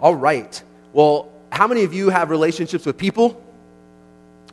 All 0.00 0.14
right. 0.14 0.62
Well, 0.94 1.30
how 1.52 1.66
many 1.66 1.84
of 1.84 1.92
you 1.92 2.08
have 2.08 2.30
relationships 2.30 2.86
with 2.86 2.96
people? 2.96 3.38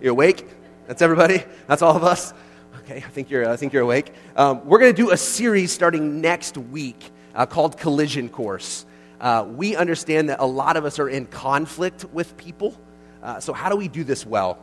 You're 0.01 0.11
awake? 0.11 0.45
That's 0.87 1.01
everybody? 1.01 1.41
That's 1.67 1.81
all 1.81 1.95
of 1.95 2.03
us? 2.03 2.33
Okay, 2.79 2.97
I 2.97 3.09
think 3.09 3.29
you're, 3.29 3.49
I 3.49 3.55
think 3.55 3.71
you're 3.71 3.83
awake. 3.83 4.13
Um, 4.35 4.65
we're 4.65 4.79
going 4.79 4.93
to 4.93 5.01
do 5.01 5.11
a 5.11 5.17
series 5.17 5.71
starting 5.71 6.19
next 6.19 6.57
week 6.57 7.11
uh, 7.33 7.45
called 7.45 7.77
Collision 7.77 8.27
Course. 8.27 8.85
Uh, 9.21 9.47
we 9.49 9.77
understand 9.77 10.27
that 10.29 10.41
a 10.41 10.45
lot 10.45 10.75
of 10.75 10.83
us 10.83 10.99
are 10.99 11.07
in 11.07 11.25
conflict 11.25 12.03
with 12.11 12.35
people. 12.35 12.77
Uh, 13.23 13.39
so, 13.39 13.53
how 13.53 13.69
do 13.69 13.77
we 13.77 13.87
do 13.87 14.03
this 14.03 14.25
well? 14.25 14.59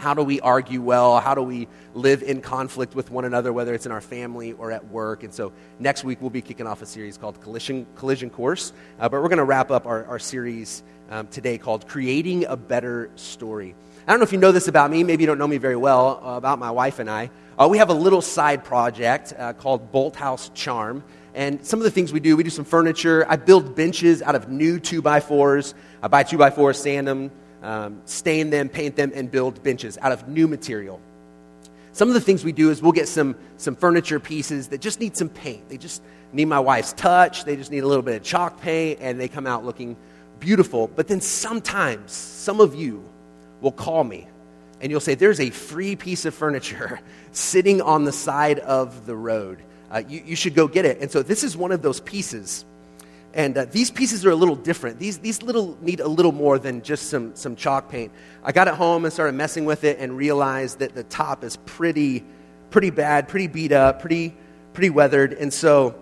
How 0.00 0.14
do 0.14 0.22
we 0.22 0.40
argue 0.40 0.80
well? 0.80 1.20
How 1.20 1.34
do 1.34 1.42
we 1.42 1.68
live 1.92 2.22
in 2.22 2.40
conflict 2.40 2.94
with 2.94 3.10
one 3.10 3.26
another, 3.26 3.52
whether 3.52 3.74
it's 3.74 3.84
in 3.84 3.92
our 3.92 4.00
family 4.00 4.52
or 4.52 4.72
at 4.72 4.88
work? 4.88 5.24
And 5.24 5.34
so 5.34 5.52
next 5.78 6.04
week 6.04 6.22
we'll 6.22 6.30
be 6.30 6.40
kicking 6.40 6.66
off 6.66 6.80
a 6.80 6.86
series 6.86 7.18
called 7.18 7.38
Collision, 7.42 7.86
Collision 7.96 8.30
Course. 8.30 8.72
Uh, 8.98 9.10
but 9.10 9.20
we're 9.20 9.28
going 9.28 9.36
to 9.36 9.44
wrap 9.44 9.70
up 9.70 9.84
our, 9.84 10.06
our 10.06 10.18
series 10.18 10.82
um, 11.10 11.26
today 11.26 11.58
called 11.58 11.86
Creating 11.86 12.46
a 12.46 12.56
Better 12.56 13.10
Story. 13.16 13.74
I 14.06 14.12
don't 14.12 14.20
know 14.20 14.24
if 14.24 14.32
you 14.32 14.38
know 14.38 14.52
this 14.52 14.68
about 14.68 14.90
me. 14.90 15.04
Maybe 15.04 15.24
you 15.24 15.26
don't 15.26 15.38
know 15.38 15.46
me 15.46 15.58
very 15.58 15.76
well 15.76 16.18
uh, 16.24 16.38
about 16.38 16.58
my 16.58 16.70
wife 16.70 16.98
and 16.98 17.10
I. 17.10 17.30
Uh, 17.58 17.68
we 17.68 17.76
have 17.76 17.90
a 17.90 17.94
little 17.94 18.22
side 18.22 18.64
project 18.64 19.34
uh, 19.38 19.52
called 19.52 19.92
Bolt 19.92 20.16
House 20.16 20.50
Charm. 20.54 21.04
And 21.34 21.64
some 21.64 21.78
of 21.78 21.84
the 21.84 21.90
things 21.90 22.10
we 22.10 22.20
do, 22.20 22.38
we 22.38 22.42
do 22.42 22.48
some 22.48 22.64
furniture. 22.64 23.26
I 23.28 23.36
build 23.36 23.76
benches 23.76 24.22
out 24.22 24.34
of 24.34 24.48
new 24.48 24.80
2 24.80 25.02
by 25.02 25.20
4s 25.20 25.74
I 26.02 26.08
buy 26.08 26.22
2 26.22 26.38
by 26.38 26.48
4s 26.48 26.76
sand 26.76 27.06
them, 27.06 27.30
um, 27.62 28.00
stain 28.04 28.50
them, 28.50 28.68
paint 28.68 28.96
them, 28.96 29.12
and 29.14 29.30
build 29.30 29.62
benches 29.62 29.98
out 29.98 30.12
of 30.12 30.28
new 30.28 30.48
material. 30.48 31.00
Some 31.92 32.08
of 32.08 32.14
the 32.14 32.20
things 32.20 32.44
we 32.44 32.52
do 32.52 32.70
is 32.70 32.80
we'll 32.80 32.92
get 32.92 33.08
some, 33.08 33.36
some 33.56 33.74
furniture 33.74 34.20
pieces 34.20 34.68
that 34.68 34.80
just 34.80 35.00
need 35.00 35.16
some 35.16 35.28
paint. 35.28 35.68
They 35.68 35.76
just 35.76 36.02
need 36.32 36.46
my 36.46 36.60
wife's 36.60 36.92
touch. 36.92 37.44
They 37.44 37.56
just 37.56 37.70
need 37.70 37.80
a 37.80 37.86
little 37.86 38.02
bit 38.02 38.16
of 38.16 38.22
chalk 38.22 38.60
paint, 38.60 39.00
and 39.02 39.20
they 39.20 39.28
come 39.28 39.46
out 39.46 39.64
looking 39.64 39.96
beautiful. 40.38 40.88
But 40.88 41.08
then 41.08 41.20
sometimes, 41.20 42.12
some 42.12 42.60
of 42.60 42.74
you 42.74 43.04
will 43.60 43.72
call 43.72 44.04
me 44.04 44.28
and 44.80 44.90
you'll 44.90 45.00
say, 45.00 45.14
There's 45.14 45.40
a 45.40 45.50
free 45.50 45.96
piece 45.96 46.24
of 46.24 46.34
furniture 46.34 47.00
sitting 47.32 47.82
on 47.82 48.04
the 48.04 48.12
side 48.12 48.58
of 48.60 49.06
the 49.06 49.16
road. 49.16 49.62
Uh, 49.90 50.02
you, 50.08 50.22
you 50.24 50.36
should 50.36 50.54
go 50.54 50.68
get 50.68 50.84
it. 50.84 51.00
And 51.00 51.10
so, 51.10 51.22
this 51.22 51.44
is 51.44 51.56
one 51.56 51.72
of 51.72 51.82
those 51.82 52.00
pieces 52.00 52.64
and 53.32 53.56
uh, 53.56 53.64
these 53.66 53.90
pieces 53.90 54.26
are 54.26 54.30
a 54.30 54.36
little 54.36 54.56
different. 54.56 54.98
These, 54.98 55.18
these 55.18 55.42
little 55.42 55.78
need 55.80 56.00
a 56.00 56.08
little 56.08 56.32
more 56.32 56.58
than 56.58 56.82
just 56.82 57.10
some, 57.10 57.36
some 57.36 57.54
chalk 57.54 57.88
paint. 57.88 58.12
I 58.42 58.50
got 58.50 58.66
it 58.66 58.74
home 58.74 59.04
and 59.04 59.12
started 59.12 59.34
messing 59.34 59.64
with 59.64 59.84
it 59.84 59.98
and 59.98 60.16
realized 60.16 60.80
that 60.80 60.94
the 60.94 61.04
top 61.04 61.44
is 61.44 61.56
pretty, 61.58 62.24
pretty 62.70 62.90
bad, 62.90 63.28
pretty 63.28 63.46
beat 63.46 63.70
up, 63.70 64.00
pretty, 64.00 64.34
pretty 64.72 64.90
weathered. 64.90 65.32
And 65.32 65.52
so 65.52 65.94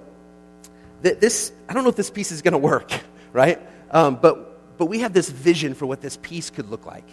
th- 1.02 1.18
this, 1.18 1.52
I 1.68 1.74
don't 1.74 1.82
know 1.82 1.90
if 1.90 1.96
this 1.96 2.10
piece 2.10 2.32
is 2.32 2.40
going 2.40 2.52
to 2.52 2.58
work, 2.58 2.92
right? 3.32 3.60
Um, 3.90 4.16
but, 4.16 4.78
but 4.78 4.86
we 4.86 5.00
have 5.00 5.12
this 5.12 5.28
vision 5.28 5.74
for 5.74 5.84
what 5.84 6.00
this 6.00 6.16
piece 6.16 6.48
could 6.48 6.70
look 6.70 6.86
like. 6.86 7.08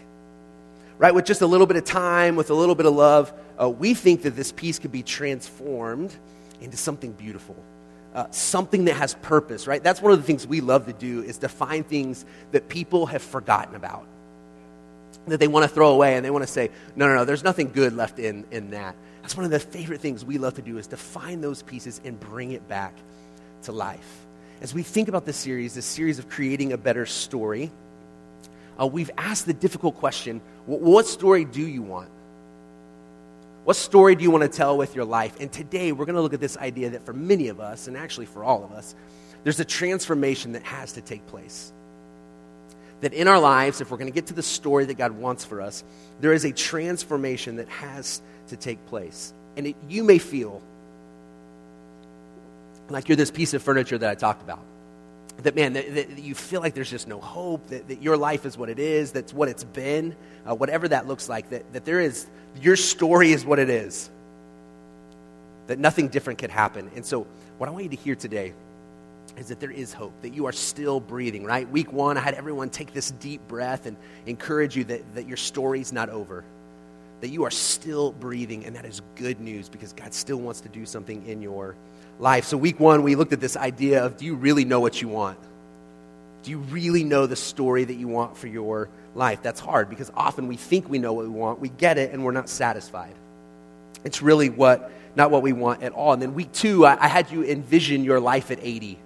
Right? 0.98 1.14
With 1.14 1.26
just 1.26 1.42
a 1.42 1.48
little 1.48 1.68
bit 1.68 1.76
of 1.76 1.84
time, 1.84 2.38
with 2.38 2.52
a 2.52 2.54
little 2.54 2.76
bit 2.76 2.86
of 2.86 2.94
love, 2.94 3.34
uh, 3.62 3.70
we 3.70 3.94
think 3.94 4.22
that 4.22 4.38
this 4.38 4.54
piece 4.54 4.80
could 4.80 4.94
be 4.94 5.04
transformed 5.04 6.16
into 6.62 6.78
something 6.78 7.12
beautiful 7.12 7.62
uh, 8.16 8.28
something 8.32 8.86
that 8.86 8.96
has 8.96 9.14
purpose, 9.16 9.68
right? 9.68 9.84
That's 9.84 10.02
one 10.02 10.14
of 10.14 10.18
the 10.18 10.26
things 10.26 10.48
we 10.48 10.62
love 10.62 10.86
to 10.86 10.94
do 10.94 11.22
is 11.22 11.40
to 11.40 11.50
find 11.50 11.86
things 11.86 12.26
that 12.54 12.70
people 12.70 13.08
have 13.08 13.22
forgotten 13.22 13.76
about, 13.76 14.08
that 15.28 15.42
they 15.42 15.50
want 15.50 15.64
to 15.64 15.68
throw 15.68 15.92
away, 15.92 16.16
and 16.16 16.26
they 16.26 16.32
want 16.32 16.44
to 16.44 16.52
say, 16.52 16.72
no, 16.96 17.08
no, 17.08 17.16
no, 17.16 17.26
there's 17.26 17.44
nothing 17.44 17.72
good 17.72 17.94
left 17.94 18.18
in, 18.18 18.46
in 18.52 18.72
that. 18.72 18.96
That's 19.22 19.36
one 19.36 19.44
of 19.44 19.52
the 19.52 19.60
favorite 19.60 20.00
things 20.00 20.24
we 20.24 20.38
love 20.38 20.54
to 20.54 20.62
do 20.62 20.78
is 20.78 20.88
to 20.88 20.98
find 20.98 21.44
those 21.44 21.62
pieces 21.62 22.00
and 22.06 22.18
bring 22.18 22.52
it 22.52 22.66
back 22.70 22.94
to 23.64 23.74
life. 23.74 24.26
As 24.62 24.74
we 24.74 24.82
think 24.82 25.10
about 25.10 25.26
this 25.26 25.36
series, 25.36 25.76
this 25.76 25.86
series 25.86 26.18
of 26.18 26.30
creating 26.30 26.72
a 26.72 26.78
better 26.78 27.06
story, 27.06 27.70
uh, 28.80 28.88
we've 28.88 29.12
asked 29.18 29.46
the 29.46 29.54
difficult 29.54 29.96
question 29.96 30.42
what 30.66 31.06
story 31.06 31.44
do 31.44 31.62
you 31.62 31.82
want? 31.82 32.10
What 33.66 33.76
story 33.76 34.14
do 34.14 34.24
you 34.24 34.30
want 34.30 34.44
to 34.44 34.48
tell 34.48 34.78
with 34.78 34.94
your 34.94 35.06
life? 35.06 35.40
And 35.40 35.52
today 35.52 35.92
we're 35.92 36.06
going 36.06 36.16
to 36.16 36.22
look 36.22 36.36
at 36.36 36.40
this 36.40 36.56
idea 36.56 36.92
that 36.92 37.04
for 37.04 37.14
many 37.14 37.48
of 37.48 37.60
us, 37.60 37.88
and 37.88 37.98
actually 37.98 38.28
for 38.28 38.44
all 38.44 38.64
of 38.64 38.72
us, 38.72 38.94
there's 39.44 39.60
a 39.60 39.66
transformation 39.66 40.52
that 40.52 40.62
has 40.62 40.94
to 40.94 41.02
take 41.02 41.26
place. 41.26 41.74
That 43.02 43.12
in 43.14 43.28
our 43.28 43.40
lives, 43.40 43.82
if 43.82 43.90
we're 43.90 43.98
going 43.98 44.10
to 44.10 44.14
get 44.14 44.28
to 44.28 44.36
the 44.36 44.44
story 44.44 44.86
that 44.86 45.00
God 45.00 45.14
wants 45.14 45.44
for 45.44 45.62
us, 45.62 45.84
there 46.22 46.32
is 46.32 46.46
a 46.46 46.52
transformation 46.52 47.56
that 47.56 47.68
has 47.70 48.22
to 48.50 48.56
take 48.56 48.86
place. 48.86 49.34
And 49.58 49.66
it, 49.66 49.76
you 49.90 50.04
may 50.04 50.20
feel 50.20 50.62
like 52.90 53.10
you're 53.10 53.16
this 53.16 53.32
piece 53.32 53.56
of 53.56 53.64
furniture 53.64 53.98
that 53.98 54.12
I 54.12 54.14
talked 54.14 54.44
about 54.44 54.62
that 55.44 55.56
man 55.56 55.74
that, 55.74 55.94
that, 55.96 56.20
you 56.20 56.34
feel 56.34 56.62
like 56.62 56.74
there's 56.74 56.90
just 56.90 57.08
no 57.08 57.20
hope 57.20 57.68
that, 57.68 57.88
that 57.90 58.02
your 58.02 58.18
life 58.18 58.46
is 58.46 58.58
what 58.58 58.70
it 58.70 58.80
is 58.80 59.12
that's 59.12 59.34
what 59.34 59.50
it's 59.50 59.64
been 59.64 60.16
uh, 60.50 60.56
whatever 60.56 60.88
that 60.88 61.08
looks 61.08 61.28
like 61.28 61.50
that, 61.50 61.74
that 61.74 61.86
there 61.86 62.00
is 62.00 62.28
your 62.62 62.76
story 62.76 63.32
is 63.32 63.46
what 63.46 63.60
it 63.60 63.70
is. 63.70 64.10
That 65.68 65.80
nothing 65.80 66.10
different 66.10 66.40
could 66.40 66.52
happen. 66.52 66.92
And 66.96 67.06
so 67.06 67.26
what 67.58 67.68
i 67.68 67.72
want 67.72 67.84
you 67.86 67.90
to 67.90 67.96
hear 67.96 68.16
today 68.16 68.54
is 69.38 69.48
that 69.48 69.60
there 69.60 69.72
is 69.72 69.94
hope 69.94 70.14
that 70.22 70.34
you 70.34 70.46
are 70.46 70.52
still 70.52 71.00
breathing 71.00 71.44
right? 71.44 71.70
Week 71.70 71.92
one 71.92 72.18
i 72.18 72.22
had 72.22 72.34
everyone 72.34 72.70
take 72.70 72.94
this 72.94 73.12
deep 73.12 73.46
breath 73.48 73.86
and 73.86 73.96
encourage 74.26 74.76
you 74.76 74.84
that, 74.86 75.16
that 75.16 75.28
your 75.28 75.38
story's 75.38 75.94
not 75.94 76.10
over 76.10 76.44
that 77.22 77.30
you 77.30 77.46
are 77.46 77.52
still 77.52 78.12
breathing 78.12 78.66
and 78.66 78.76
that 78.76 78.86
is 78.86 79.02
good 79.16 79.40
news 79.40 79.70
because 79.70 79.94
god 79.94 80.14
still 80.14 80.38
wants 80.38 80.60
to 80.62 80.70
do 80.70 80.86
something 80.86 81.26
in 81.26 81.42
your 81.42 81.76
life. 82.20 82.46
So, 82.46 82.58
week 82.58 82.80
one, 82.80 83.04
we 83.04 83.16
looked 83.16 83.34
at 83.34 83.42
this 83.42 83.58
idea 83.58 84.06
of 84.06 84.18
do 84.18 84.26
you 84.26 84.36
really 84.36 84.66
know 84.66 84.80
what 84.80 85.02
you 85.02 85.08
want? 85.08 85.38
Do 86.44 86.52
you 86.52 86.60
really 86.60 87.04
know 87.04 87.26
the 87.26 87.36
story 87.36 87.84
that 87.84 87.96
you 87.96 88.08
want 88.08 88.38
for 88.38 88.48
your 88.48 88.90
life? 89.16 89.42
That's 89.42 89.60
hard 89.60 89.90
because 89.90 90.12
often 90.16 90.48
we 90.48 90.58
think 90.58 90.88
we 90.88 91.00
know 91.00 91.14
what 91.14 91.26
we 91.26 91.32
want, 91.32 91.60
we 91.60 91.70
get 91.70 91.98
it, 91.98 92.14
and 92.14 92.24
we're 92.24 92.32
not 92.32 92.50
satisfied. 92.50 93.16
It's 94.04 94.22
really 94.22 94.50
what, 94.50 94.92
not 95.16 95.32
what 95.32 95.42
we 95.42 95.54
want 95.54 95.82
at 95.82 95.92
all. 95.92 96.14
And 96.14 96.22
then 96.22 96.36
week 96.36 96.52
two, 96.52 96.86
I, 96.86 97.06
I 97.06 97.08
had 97.08 97.32
you 97.32 97.44
envision 97.44 98.04
your 98.04 98.20
life 98.20 98.52
at 98.52 98.60
80, 98.62 99.00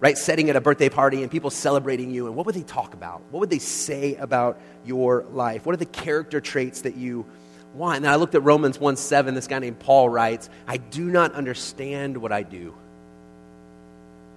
right? 0.00 0.16
Setting 0.16 0.48
at 0.48 0.56
a 0.56 0.62
birthday 0.62 0.88
party 0.88 1.22
and 1.22 1.30
people 1.30 1.50
celebrating 1.50 2.10
you. 2.10 2.26
And 2.26 2.34
what 2.34 2.46
would 2.46 2.54
they 2.54 2.62
talk 2.62 2.94
about? 2.94 3.20
What 3.30 3.40
would 3.40 3.50
they 3.50 3.58
say 3.58 4.14
about 4.14 4.58
your 4.86 5.26
life? 5.32 5.66
What 5.66 5.74
are 5.74 5.76
the 5.78 5.84
character 5.84 6.40
traits 6.40 6.80
that 6.82 6.96
you 6.96 7.26
why? 7.72 7.96
And 7.96 8.06
I 8.06 8.16
looked 8.16 8.34
at 8.34 8.42
Romans 8.42 8.78
1 8.78 8.96
7. 8.96 9.34
This 9.34 9.46
guy 9.46 9.58
named 9.58 9.78
Paul 9.78 10.08
writes, 10.08 10.50
I 10.66 10.76
do 10.76 11.04
not 11.04 11.34
understand 11.34 12.16
what 12.16 12.32
I 12.32 12.42
do. 12.42 12.74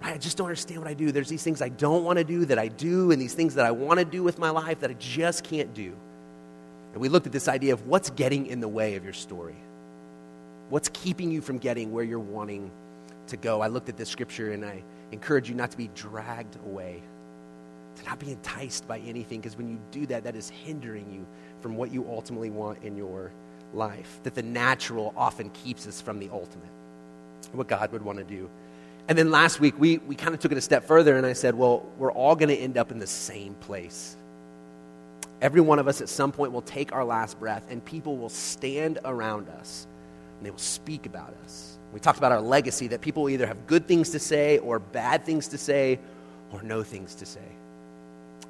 I 0.01 0.17
just 0.17 0.37
don't 0.37 0.47
understand 0.47 0.81
what 0.81 0.89
I 0.89 0.93
do. 0.93 1.11
There's 1.11 1.29
these 1.29 1.43
things 1.43 1.61
I 1.61 1.69
don't 1.69 2.03
want 2.03 2.19
to 2.19 2.25
do 2.25 2.45
that 2.45 2.59
I 2.59 2.67
do, 2.67 3.11
and 3.11 3.21
these 3.21 3.33
things 3.33 3.55
that 3.55 3.65
I 3.65 3.71
want 3.71 3.99
to 3.99 4.05
do 4.05 4.21
with 4.21 4.37
my 4.37 4.49
life 4.49 4.81
that 4.81 4.89
I 4.89 4.95
just 4.95 5.45
can't 5.45 5.73
do. 5.73 5.95
And 6.91 7.01
we 7.01 7.09
looked 7.09 7.25
at 7.25 7.31
this 7.31 7.47
idea 7.47 7.73
of 7.73 7.87
what's 7.87 8.09
getting 8.09 8.47
in 8.47 8.59
the 8.59 8.67
way 8.67 8.95
of 8.95 9.03
your 9.03 9.13
story. 9.13 9.55
What's 10.69 10.89
keeping 10.89 11.31
you 11.31 11.41
from 11.41 11.57
getting 11.57 11.91
where 11.91 12.03
you're 12.03 12.19
wanting 12.19 12.69
to 13.27 13.37
go? 13.37 13.61
I 13.61 13.67
looked 13.67 13.89
at 13.89 13.97
this 13.97 14.09
scripture 14.09 14.51
and 14.51 14.65
I 14.65 14.83
encourage 15.11 15.49
you 15.49 15.55
not 15.55 15.71
to 15.71 15.77
be 15.77 15.89
dragged 15.95 16.57
away, 16.65 17.01
to 17.95 18.03
not 18.03 18.19
be 18.19 18.31
enticed 18.31 18.87
by 18.87 18.99
anything, 18.99 19.39
because 19.39 19.57
when 19.57 19.69
you 19.69 19.79
do 19.91 20.05
that, 20.07 20.25
that 20.25 20.35
is 20.35 20.49
hindering 20.49 21.11
you 21.13 21.25
from 21.63 21.77
what 21.77 21.91
you 21.91 22.05
ultimately 22.09 22.51
want 22.51 22.83
in 22.83 22.95
your 22.95 23.31
life. 23.73 24.19
That 24.23 24.35
the 24.35 24.43
natural 24.43 25.13
often 25.17 25.49
keeps 25.49 25.87
us 25.87 26.01
from 26.01 26.19
the 26.19 26.29
ultimate, 26.29 26.69
what 27.53 27.67
God 27.67 27.91
would 27.91 28.03
want 28.03 28.19
to 28.19 28.23
do. 28.23 28.49
And 29.07 29.17
then 29.17 29.31
last 29.31 29.59
week, 29.59 29.73
we, 29.79 29.97
we 29.97 30.15
kind 30.15 30.33
of 30.35 30.39
took 30.39 30.51
it 30.51 30.57
a 30.57 30.61
step 30.61 30.85
further, 30.85 31.17
and 31.17 31.25
I 31.25 31.33
said, 31.33 31.55
well, 31.55 31.85
we're 31.97 32.11
all 32.11 32.35
going 32.35 32.49
to 32.49 32.55
end 32.55 32.77
up 32.77 32.91
in 32.91 32.99
the 32.99 33.07
same 33.07 33.53
place. 33.55 34.15
Every 35.41 35.59
one 35.59 35.79
of 35.79 35.87
us 35.87 35.99
at 35.99 36.07
some 36.07 36.31
point 36.31 36.53
will 36.53 36.61
take 36.61 36.93
our 36.93 37.03
last 37.03 37.39
breath, 37.39 37.65
and 37.69 37.83
people 37.83 38.17
will 38.17 38.29
stand 38.29 38.99
around 39.03 39.49
us, 39.49 39.87
and 40.37 40.45
they 40.45 40.51
will 40.51 40.57
speak 40.57 41.05
about 41.05 41.33
us. 41.43 41.77
We 41.91 41.99
talked 41.99 42.17
about 42.17 42.31
our 42.31 42.41
legacy, 42.41 42.87
that 42.87 43.01
people 43.01 43.29
either 43.29 43.45
have 43.45 43.67
good 43.67 43.87
things 43.87 44.11
to 44.11 44.19
say, 44.19 44.59
or 44.59 44.79
bad 44.79 45.25
things 45.25 45.49
to 45.49 45.57
say, 45.57 45.99
or 46.53 46.63
no 46.63 46.81
things 46.81 47.15
to 47.15 47.25
say. 47.25 47.41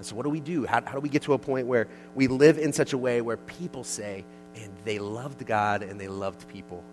And 0.03 0.09
so, 0.09 0.17
what 0.17 0.23
do 0.23 0.29
we 0.29 0.41
do? 0.41 0.65
How, 0.65 0.81
how 0.85 0.95
do 0.95 0.99
we 0.99 1.07
get 1.07 1.21
to 1.21 1.33
a 1.33 1.37
point 1.37 1.65
where 1.65 1.87
we 2.13 2.27
live 2.27 2.57
in 2.57 2.73
such 2.73 2.91
a 2.91 2.97
way 2.97 3.21
where 3.21 3.37
people 3.37 3.85
say, 3.85 4.25
and 4.53 4.69
they 4.83 4.99
loved 4.99 5.45
God 5.45 5.81
and 5.81 5.97
they 5.97 6.09
loved 6.09 6.45
people? 6.49 6.83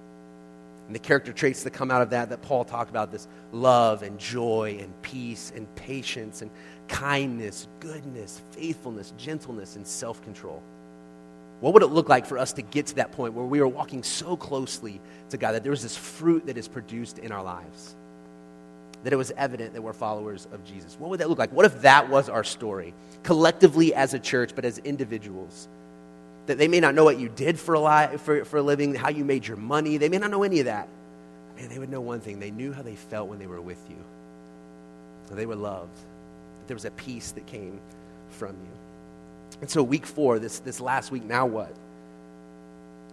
And 0.87 0.95
the 0.95 1.01
character 1.01 1.33
traits 1.33 1.65
that 1.65 1.73
come 1.73 1.91
out 1.91 2.03
of 2.03 2.11
that, 2.11 2.29
that 2.29 2.41
Paul 2.41 2.65
talked 2.65 2.89
about 2.89 3.11
this 3.11 3.27
love 3.51 4.05
and 4.05 4.17
joy 4.17 4.79
and 4.81 5.03
peace 5.03 5.53
and 5.57 5.67
patience 5.75 6.41
and 6.43 6.53
kindness, 6.87 7.67
goodness, 7.81 8.43
faithfulness, 8.53 9.13
gentleness, 9.19 9.75
and 9.75 9.85
self 9.85 10.23
control. 10.23 10.63
What 11.59 11.75
would 11.75 11.83
it 11.83 11.89
look 11.89 12.09
like 12.09 12.27
for 12.27 12.39
us 12.39 12.53
to 12.53 12.63
get 12.63 12.87
to 12.87 12.95
that 12.95 13.11
point 13.11 13.35
where 13.35 13.45
we 13.45 13.59
are 13.59 13.67
walking 13.67 14.05
so 14.05 14.37
closely 14.37 15.01
to 15.31 15.37
God 15.37 15.51
that 15.57 15.65
there 15.65 15.73
is 15.73 15.83
this 15.83 15.97
fruit 15.97 16.47
that 16.47 16.57
is 16.57 16.69
produced 16.69 17.19
in 17.19 17.33
our 17.33 17.43
lives? 17.43 17.97
That 19.05 19.13
it 19.13 19.17
was 19.17 19.33
evident 19.37 19.75
that 19.75 19.83
we're 19.83 19.93
followers 19.93 20.47
of 20.53 20.65
Jesus. 20.65 20.97
What 20.99 21.11
would 21.11 21.21
that 21.21 21.29
look 21.29 21.39
like? 21.39 21.53
What 21.53 21.65
if 21.65 21.83
that 21.83 22.09
was 22.11 22.29
our 22.29 22.45
story, 22.45 22.95
collectively 23.23 23.95
as 23.95 24.15
a 24.15 24.19
church, 24.19 24.53
but 24.55 24.65
as 24.65 24.79
individuals? 24.79 25.69
That 26.47 26.59
they 26.59 26.69
may 26.69 26.81
not 26.81 26.95
know 26.95 27.05
what 27.05 27.19
you 27.19 27.29
did 27.29 27.59
for 27.59 27.75
a, 27.75 27.81
li- 27.81 28.17
for, 28.19 28.45
for 28.45 28.59
a 28.59 28.63
living, 28.63 28.95
how 28.95 29.09
you 29.09 29.25
made 29.25 29.47
your 29.47 29.57
money. 29.57 29.97
They 29.97 30.09
may 30.09 30.19
not 30.19 30.31
know 30.31 30.43
any 30.43 30.61
of 30.61 30.67
that. 30.67 30.89
Man, 31.57 31.69
they 31.69 31.79
would 31.79 31.91
know 31.91 32.01
one 32.01 32.21
thing. 32.21 32.41
They 32.41 32.51
knew 32.51 32.73
how 32.73 32.83
they 32.83 32.97
felt 32.97 33.29
when 33.29 33.39
they 33.39 33.47
were 33.47 33.61
with 33.61 33.83
you. 33.89 33.97
So 35.29 35.35
they 35.35 35.47
were 35.47 35.57
loved. 35.57 35.97
there 36.67 36.75
was 36.75 36.85
a 36.85 36.91
peace 36.91 37.33
that 37.33 37.47
came 37.47 37.81
from 38.31 38.51
you. 38.51 39.61
And 39.61 39.71
so, 39.71 39.83
week 39.83 40.07
four, 40.07 40.39
this, 40.39 40.61
this 40.61 40.81
last 40.81 41.11
week, 41.11 41.25
now 41.25 41.47
what? 41.47 41.75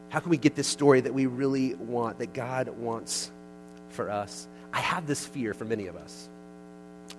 How 0.10 0.20
can 0.20 0.30
we 0.30 0.38
get 0.38 0.56
this 0.56 0.68
story 0.68 1.02
that 1.02 1.14
we 1.14 1.26
really 1.26 1.76
want, 1.76 2.20
that 2.20 2.34
God 2.34 2.70
wants 2.70 3.32
for 3.90 4.10
us? 4.10 4.48
I 4.74 4.80
have 4.80 5.08
this 5.08 5.26
fear 5.26 5.54
for 5.54 5.66
many 5.66 5.88
of 5.88 5.96
us 5.96 6.30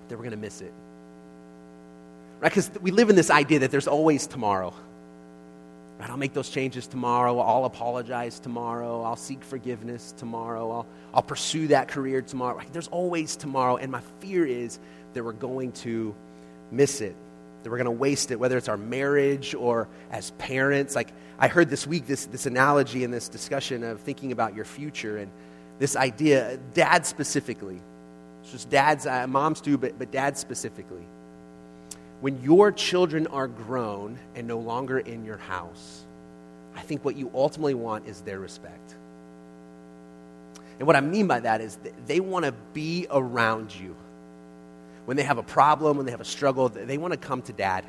that 0.07 0.15
we're 0.15 0.23
going 0.23 0.31
to 0.31 0.37
miss 0.37 0.61
it. 0.61 0.73
Right? 2.39 2.49
Because 2.49 2.71
we 2.81 2.91
live 2.91 3.09
in 3.09 3.15
this 3.15 3.29
idea 3.29 3.59
that 3.59 3.71
there's 3.71 3.87
always 3.87 4.27
tomorrow. 4.27 4.73
Right? 5.99 6.09
I'll 6.09 6.17
make 6.17 6.33
those 6.33 6.49
changes 6.49 6.87
tomorrow. 6.87 7.39
I'll 7.39 7.65
apologize 7.65 8.39
tomorrow. 8.39 9.03
I'll 9.03 9.15
seek 9.15 9.43
forgiveness 9.43 10.13
tomorrow. 10.17 10.71
I'll, 10.71 10.87
I'll 11.13 11.23
pursue 11.23 11.67
that 11.67 11.89
career 11.89 12.21
tomorrow. 12.21 12.61
There's 12.71 12.87
always 12.87 13.35
tomorrow. 13.35 13.77
And 13.77 13.91
my 13.91 14.01
fear 14.19 14.45
is 14.45 14.79
that 15.13 15.23
we're 15.23 15.33
going 15.33 15.73
to 15.73 16.15
miss 16.71 17.01
it, 17.01 17.15
that 17.63 17.69
we're 17.69 17.77
going 17.77 17.85
to 17.85 17.91
waste 17.91 18.31
it, 18.31 18.39
whether 18.39 18.57
it's 18.57 18.69
our 18.69 18.77
marriage 18.77 19.53
or 19.55 19.89
as 20.11 20.31
parents. 20.31 20.95
Like 20.95 21.09
I 21.37 21.47
heard 21.47 21.69
this 21.69 21.85
week 21.85 22.07
this, 22.07 22.25
this 22.27 22.45
analogy 22.45 23.03
in 23.03 23.11
this 23.11 23.27
discussion 23.27 23.83
of 23.83 23.99
thinking 23.99 24.31
about 24.31 24.55
your 24.55 24.65
future 24.65 25.17
and 25.17 25.31
this 25.79 25.95
idea, 25.95 26.57
dad 26.73 27.05
specifically. 27.05 27.81
It's 28.41 28.51
just 28.51 28.69
dads, 28.69 29.05
uh, 29.05 29.25
moms 29.27 29.61
too, 29.61 29.77
but, 29.77 29.97
but 29.97 30.11
dads 30.11 30.39
specifically 30.39 31.05
when 32.21 32.41
your 32.43 32.71
children 32.71 33.27
are 33.27 33.47
grown 33.47 34.19
and 34.35 34.47
no 34.47 34.59
longer 34.59 34.99
in 34.99 35.23
your 35.23 35.37
house, 35.37 36.03
I 36.75 36.81
think 36.81 37.05
what 37.05 37.15
you 37.15 37.31
ultimately 37.33 37.73
want 37.73 38.07
is 38.07 38.21
their 38.21 38.39
respect. 38.39 38.95
And 40.77 40.87
what 40.87 40.95
I 40.95 41.01
mean 41.01 41.27
by 41.27 41.41
that 41.41 41.61
is 41.61 41.77
they 42.07 42.19
want 42.19 42.45
to 42.45 42.51
be 42.73 43.07
around 43.09 43.73
you. 43.75 43.95
When 45.05 45.17
they 45.17 45.23
have 45.23 45.37
a 45.37 45.43
problem, 45.43 45.97
when 45.97 46.05
they 46.05 46.11
have 46.11 46.21
a 46.21 46.25
struggle, 46.25 46.69
they 46.69 46.97
want 46.97 47.13
to 47.13 47.17
come 47.17 47.41
to 47.43 47.53
dad. 47.53 47.85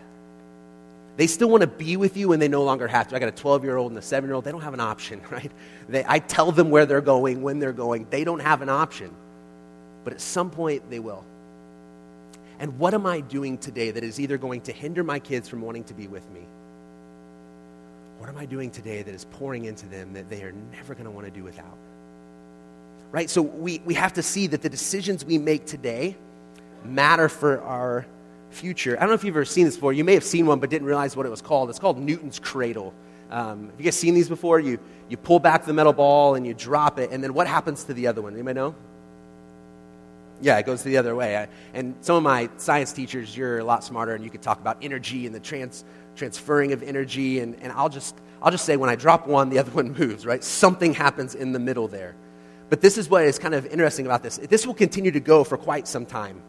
They 1.20 1.26
still 1.26 1.50
want 1.50 1.60
to 1.60 1.66
be 1.66 1.98
with 1.98 2.16
you 2.16 2.28
when 2.28 2.40
they 2.40 2.48
no 2.48 2.62
longer 2.62 2.88
have 2.88 3.08
to. 3.08 3.14
I 3.14 3.18
got 3.18 3.28
a 3.28 3.32
12 3.32 3.62
year 3.62 3.76
old 3.76 3.92
and 3.92 3.98
a 3.98 4.02
7 4.02 4.26
year 4.26 4.34
old. 4.34 4.42
They 4.42 4.52
don't 4.52 4.62
have 4.62 4.72
an 4.72 4.80
option, 4.80 5.20
right? 5.30 5.52
They, 5.86 6.02
I 6.08 6.18
tell 6.18 6.50
them 6.50 6.70
where 6.70 6.86
they're 6.86 7.02
going, 7.02 7.42
when 7.42 7.58
they're 7.58 7.74
going. 7.74 8.06
They 8.08 8.24
don't 8.24 8.40
have 8.40 8.62
an 8.62 8.70
option. 8.70 9.14
But 10.02 10.14
at 10.14 10.22
some 10.22 10.48
point, 10.48 10.88
they 10.88 10.98
will. 10.98 11.22
And 12.58 12.78
what 12.78 12.94
am 12.94 13.04
I 13.04 13.20
doing 13.20 13.58
today 13.58 13.90
that 13.90 14.02
is 14.02 14.18
either 14.18 14.38
going 14.38 14.62
to 14.62 14.72
hinder 14.72 15.04
my 15.04 15.18
kids 15.18 15.46
from 15.46 15.60
wanting 15.60 15.84
to 15.84 15.92
be 15.92 16.08
with 16.08 16.26
me? 16.30 16.40
What 18.16 18.30
am 18.30 18.38
I 18.38 18.46
doing 18.46 18.70
today 18.70 19.02
that 19.02 19.14
is 19.14 19.26
pouring 19.26 19.66
into 19.66 19.84
them 19.88 20.14
that 20.14 20.30
they 20.30 20.42
are 20.42 20.52
never 20.72 20.94
going 20.94 21.04
to 21.04 21.10
want 21.10 21.26
to 21.26 21.30
do 21.30 21.44
without? 21.44 21.76
Right? 23.12 23.28
So 23.28 23.42
we, 23.42 23.82
we 23.84 23.92
have 23.92 24.14
to 24.14 24.22
see 24.22 24.46
that 24.46 24.62
the 24.62 24.70
decisions 24.70 25.22
we 25.22 25.36
make 25.36 25.66
today 25.66 26.16
matter 26.82 27.28
for 27.28 27.60
our 27.60 28.06
future. 28.50 28.96
I 28.96 29.00
don't 29.00 29.08
know 29.08 29.14
if 29.14 29.24
you've 29.24 29.36
ever 29.36 29.44
seen 29.44 29.64
this 29.64 29.76
before. 29.76 29.92
You 29.92 30.04
may 30.04 30.14
have 30.14 30.24
seen 30.24 30.46
one 30.46 30.60
but 30.60 30.70
didn't 30.70 30.86
realize 30.86 31.16
what 31.16 31.26
it 31.26 31.30
was 31.30 31.42
called. 31.42 31.70
It's 31.70 31.78
called 31.78 31.98
Newton's 31.98 32.38
Cradle. 32.38 32.94
Um, 33.30 33.66
have 33.70 33.78
you 33.78 33.84
guys 33.84 33.96
seen 33.96 34.14
these 34.14 34.28
before? 34.28 34.58
You, 34.58 34.78
you 35.08 35.16
pull 35.16 35.38
back 35.38 35.64
the 35.64 35.72
metal 35.72 35.92
ball 35.92 36.34
and 36.34 36.46
you 36.46 36.52
drop 36.52 36.98
it, 36.98 37.10
and 37.12 37.22
then 37.22 37.32
what 37.32 37.46
happens 37.46 37.84
to 37.84 37.94
the 37.94 38.08
other 38.08 38.20
one? 38.22 38.34
Anybody 38.34 38.54
know? 38.54 38.74
Yeah, 40.42 40.58
it 40.58 40.66
goes 40.66 40.82
the 40.82 40.96
other 40.96 41.14
way. 41.14 41.36
I, 41.36 41.48
and 41.74 41.94
some 42.00 42.16
of 42.16 42.22
my 42.22 42.48
science 42.56 42.92
teachers, 42.92 43.36
you're 43.36 43.58
a 43.58 43.64
lot 43.64 43.84
smarter, 43.84 44.14
and 44.14 44.24
you 44.24 44.30
could 44.30 44.42
talk 44.42 44.58
about 44.58 44.78
energy 44.82 45.26
and 45.26 45.34
the 45.34 45.40
trans, 45.40 45.84
transferring 46.16 46.72
of 46.72 46.82
energy. 46.82 47.40
And, 47.40 47.56
and 47.60 47.72
I'll, 47.72 47.90
just, 47.90 48.16
I'll 48.42 48.50
just 48.50 48.64
say 48.64 48.76
when 48.76 48.90
I 48.90 48.96
drop 48.96 49.26
one, 49.26 49.50
the 49.50 49.58
other 49.58 49.70
one 49.72 49.92
moves, 49.92 50.26
right? 50.26 50.42
Something 50.42 50.94
happens 50.94 51.34
in 51.34 51.52
the 51.52 51.58
middle 51.58 51.88
there. 51.88 52.16
But 52.70 52.80
this 52.80 52.98
is 52.98 53.08
what 53.10 53.24
is 53.24 53.38
kind 53.38 53.54
of 53.54 53.66
interesting 53.66 54.06
about 54.06 54.22
this. 54.22 54.38
This 54.38 54.66
will 54.66 54.74
continue 54.74 55.10
to 55.10 55.20
go 55.20 55.44
for 55.44 55.58
quite 55.58 55.86
some 55.86 56.06
time. 56.06 56.40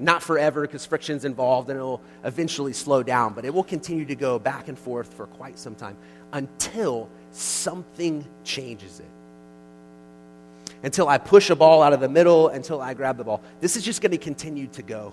Not 0.00 0.22
forever, 0.22 0.62
because 0.62 0.86
friction's 0.86 1.24
involved 1.24 1.68
and 1.68 1.78
it'll 1.78 2.00
eventually 2.24 2.72
slow 2.72 3.02
down, 3.02 3.34
but 3.34 3.44
it 3.44 3.52
will 3.52 3.64
continue 3.64 4.06
to 4.06 4.14
go 4.16 4.38
back 4.38 4.68
and 4.68 4.78
forth 4.78 5.12
for 5.14 5.26
quite 5.26 5.58
some 5.58 5.74
time 5.74 5.96
until 6.32 7.08
something 7.32 8.26
changes 8.42 9.00
it 9.00 9.06
until 10.82 11.08
I 11.08 11.18
push 11.18 11.50
a 11.50 11.56
ball 11.56 11.82
out 11.82 11.92
of 11.92 12.00
the 12.00 12.08
middle, 12.08 12.48
until 12.48 12.80
I 12.80 12.94
grab 12.94 13.16
the 13.16 13.24
ball. 13.24 13.42
This 13.60 13.76
is 13.76 13.84
just 13.84 14.00
going 14.00 14.12
to 14.12 14.18
continue 14.18 14.66
to 14.68 14.82
go. 14.82 15.12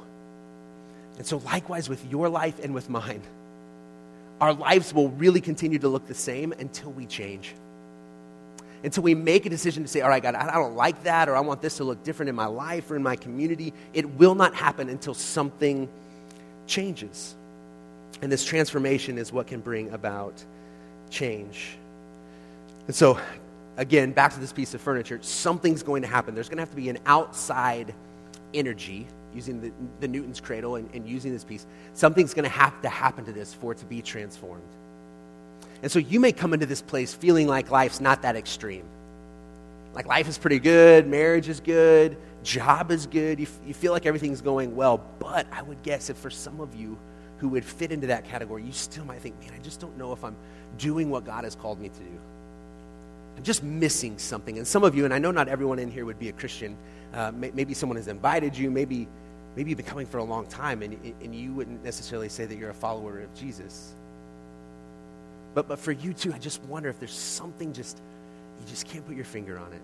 And 1.17 1.25
so, 1.25 1.37
likewise, 1.37 1.89
with 1.89 2.05
your 2.09 2.29
life 2.29 2.63
and 2.63 2.73
with 2.73 2.89
mine, 2.89 3.21
our 4.39 4.53
lives 4.53 4.93
will 4.93 5.09
really 5.09 5.41
continue 5.41 5.79
to 5.79 5.87
look 5.87 6.07
the 6.07 6.13
same 6.13 6.53
until 6.53 6.91
we 6.91 7.05
change. 7.05 7.53
Until 8.83 9.03
we 9.03 9.15
make 9.15 9.45
a 9.45 9.49
decision 9.49 9.83
to 9.83 9.89
say, 9.89 10.01
all 10.01 10.09
right, 10.09 10.21
God, 10.21 10.35
I 10.35 10.53
don't 10.53 10.75
like 10.75 11.03
that, 11.03 11.29
or 11.29 11.35
I 11.35 11.39
want 11.39 11.61
this 11.61 11.77
to 11.77 11.83
look 11.83 12.03
different 12.03 12.29
in 12.29 12.35
my 12.35 12.45
life 12.45 12.91
or 12.91 12.95
in 12.95 13.03
my 13.03 13.15
community. 13.15 13.73
It 13.93 14.07
will 14.11 14.35
not 14.35 14.53
happen 14.53 14.89
until 14.89 15.13
something 15.13 15.89
changes. 16.67 17.35
And 18.21 18.31
this 18.31 18.45
transformation 18.45 19.17
is 19.17 19.33
what 19.33 19.47
can 19.47 19.61
bring 19.61 19.91
about 19.91 20.43
change. 21.09 21.77
And 22.87 22.95
so, 22.95 23.19
again, 23.77 24.11
back 24.11 24.33
to 24.33 24.39
this 24.39 24.53
piece 24.53 24.73
of 24.73 24.81
furniture, 24.81 25.19
something's 25.21 25.83
going 25.83 26.03
to 26.03 26.07
happen. 26.07 26.35
There's 26.35 26.49
going 26.49 26.57
to 26.57 26.61
have 26.61 26.71
to 26.71 26.75
be 26.75 26.89
an 26.89 26.99
outside 27.05 27.93
energy 28.53 29.07
using 29.33 29.61
the, 29.61 29.71
the 29.99 30.07
Newton's 30.07 30.39
cradle 30.39 30.75
and, 30.75 30.89
and 30.93 31.07
using 31.07 31.31
this 31.31 31.43
piece. 31.43 31.65
Something's 31.93 32.33
going 32.33 32.45
to 32.45 32.49
have 32.49 32.81
to 32.81 32.89
happen 32.89 33.25
to 33.25 33.31
this 33.31 33.53
for 33.53 33.71
it 33.71 33.77
to 33.79 33.85
be 33.85 34.01
transformed. 34.01 34.63
And 35.81 35.91
so 35.91 35.99
you 35.99 36.19
may 36.19 36.31
come 36.31 36.53
into 36.53 36.65
this 36.65 36.81
place 36.81 37.13
feeling 37.13 37.47
like 37.47 37.69
life's 37.69 38.01
not 38.01 38.23
that 38.23 38.35
extreme. 38.35 38.85
Like 39.93 40.05
life 40.05 40.27
is 40.27 40.37
pretty 40.37 40.59
good, 40.59 41.07
marriage 41.07 41.49
is 41.49 41.59
good, 41.59 42.17
job 42.43 42.91
is 42.91 43.07
good, 43.07 43.39
you, 43.39 43.45
f- 43.45 43.59
you 43.65 43.73
feel 43.73 43.91
like 43.91 44.05
everything's 44.05 44.41
going 44.41 44.75
well. 44.75 45.03
But 45.19 45.47
I 45.51 45.61
would 45.61 45.81
guess 45.83 46.09
if 46.09 46.17
for 46.17 46.29
some 46.29 46.59
of 46.59 46.75
you 46.75 46.97
who 47.39 47.49
would 47.49 47.65
fit 47.65 47.91
into 47.91 48.07
that 48.07 48.25
category, 48.25 48.63
you 48.63 48.71
still 48.71 49.05
might 49.05 49.21
think, 49.21 49.39
man, 49.39 49.51
I 49.55 49.59
just 49.59 49.79
don't 49.79 49.97
know 49.97 50.11
if 50.13 50.23
I'm 50.23 50.35
doing 50.77 51.09
what 51.09 51.25
God 51.25 51.43
has 51.43 51.55
called 51.55 51.79
me 51.79 51.89
to 51.89 51.99
do. 51.99 52.19
I'm 53.37 53.43
just 53.43 53.63
missing 53.63 54.17
something. 54.17 54.57
And 54.57 54.67
some 54.67 54.83
of 54.83 54.95
you, 54.95 55.05
and 55.05 55.13
I 55.13 55.19
know 55.19 55.31
not 55.31 55.47
everyone 55.47 55.77
in 55.77 55.91
here 55.91 56.05
would 56.05 56.17
be 56.17 56.29
a 56.29 56.33
Christian, 56.33 56.75
uh, 57.13 57.31
may, 57.31 57.51
maybe 57.53 57.73
someone 57.75 57.95
has 57.97 58.07
invited 58.07 58.57
you, 58.57 58.71
maybe, 58.71 59.07
maybe 59.55 59.69
you've 59.69 59.77
been 59.77 59.85
coming 59.85 60.07
for 60.07 60.17
a 60.17 60.23
long 60.23 60.47
time, 60.47 60.81
and, 60.81 60.97
and 61.21 61.35
you 61.35 61.53
wouldn't 61.53 61.83
necessarily 61.83 62.29
say 62.29 62.45
that 62.45 62.57
you're 62.57 62.71
a 62.71 62.73
follower 62.73 63.19
of 63.19 63.33
Jesus. 63.35 63.93
But, 65.57 65.67
but 65.67 65.79
for 65.79 65.91
you 65.91 66.13
too, 66.13 66.31
I 66.31 66.37
just 66.37 66.61
wonder 66.65 66.87
if 66.87 66.99
there's 66.99 67.11
something 67.11 67.73
just, 67.73 67.99
you 68.59 68.67
just 68.67 68.85
can't 68.85 69.03
put 69.07 69.15
your 69.15 69.25
finger 69.25 69.57
on 69.57 69.73
it. 69.73 69.81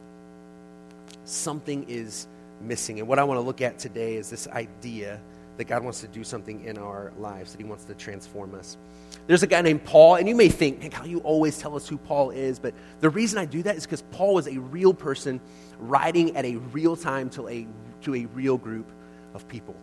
Something 1.26 1.86
is 1.88 2.28
missing. 2.62 3.00
And 3.00 3.08
what 3.08 3.18
I 3.18 3.24
want 3.24 3.40
to 3.40 3.42
look 3.42 3.60
at 3.60 3.80
today 3.80 4.18
is 4.18 4.30
this 4.30 4.48
idea 4.50 5.20
that 5.58 5.64
God 5.64 5.84
wants 5.84 6.02
to 6.02 6.08
do 6.08 6.24
something 6.24 6.64
in 6.64 6.78
our 6.78 7.12
lives, 7.18 7.54
that 7.54 7.58
He 7.58 7.64
wants 7.64 7.86
to 7.86 7.96
transform 7.96 8.54
us. 8.54 8.78
There's 9.26 9.42
a 9.42 9.48
guy 9.48 9.64
named 9.64 9.84
Paul, 9.84 10.18
and 10.18 10.30
you 10.30 10.36
may 10.36 10.48
think, 10.48 10.80
man, 10.80 10.92
how 10.92 11.06
you 11.06 11.22
always 11.22 11.58
tell 11.58 11.76
us 11.76 11.88
who 11.88 11.98
Paul 11.98 12.30
is, 12.30 12.60
but 12.60 12.76
the 13.00 13.10
reason 13.10 13.40
I 13.40 13.46
do 13.46 13.64
that 13.64 13.76
is 13.76 13.88
because 13.88 14.04
Paul 14.12 14.36
was 14.36 14.48
a 14.48 14.60
real 14.60 14.94
person 14.94 15.42
writing 15.80 16.38
at 16.38 16.46
a 16.46 16.58
real 16.58 16.96
time 16.96 17.32
to 17.32 17.48
a, 17.48 17.66
to 18.02 18.14
a 18.14 18.26
real 18.28 18.60
group 18.60 18.92
of 19.34 19.48
people. 19.48 19.76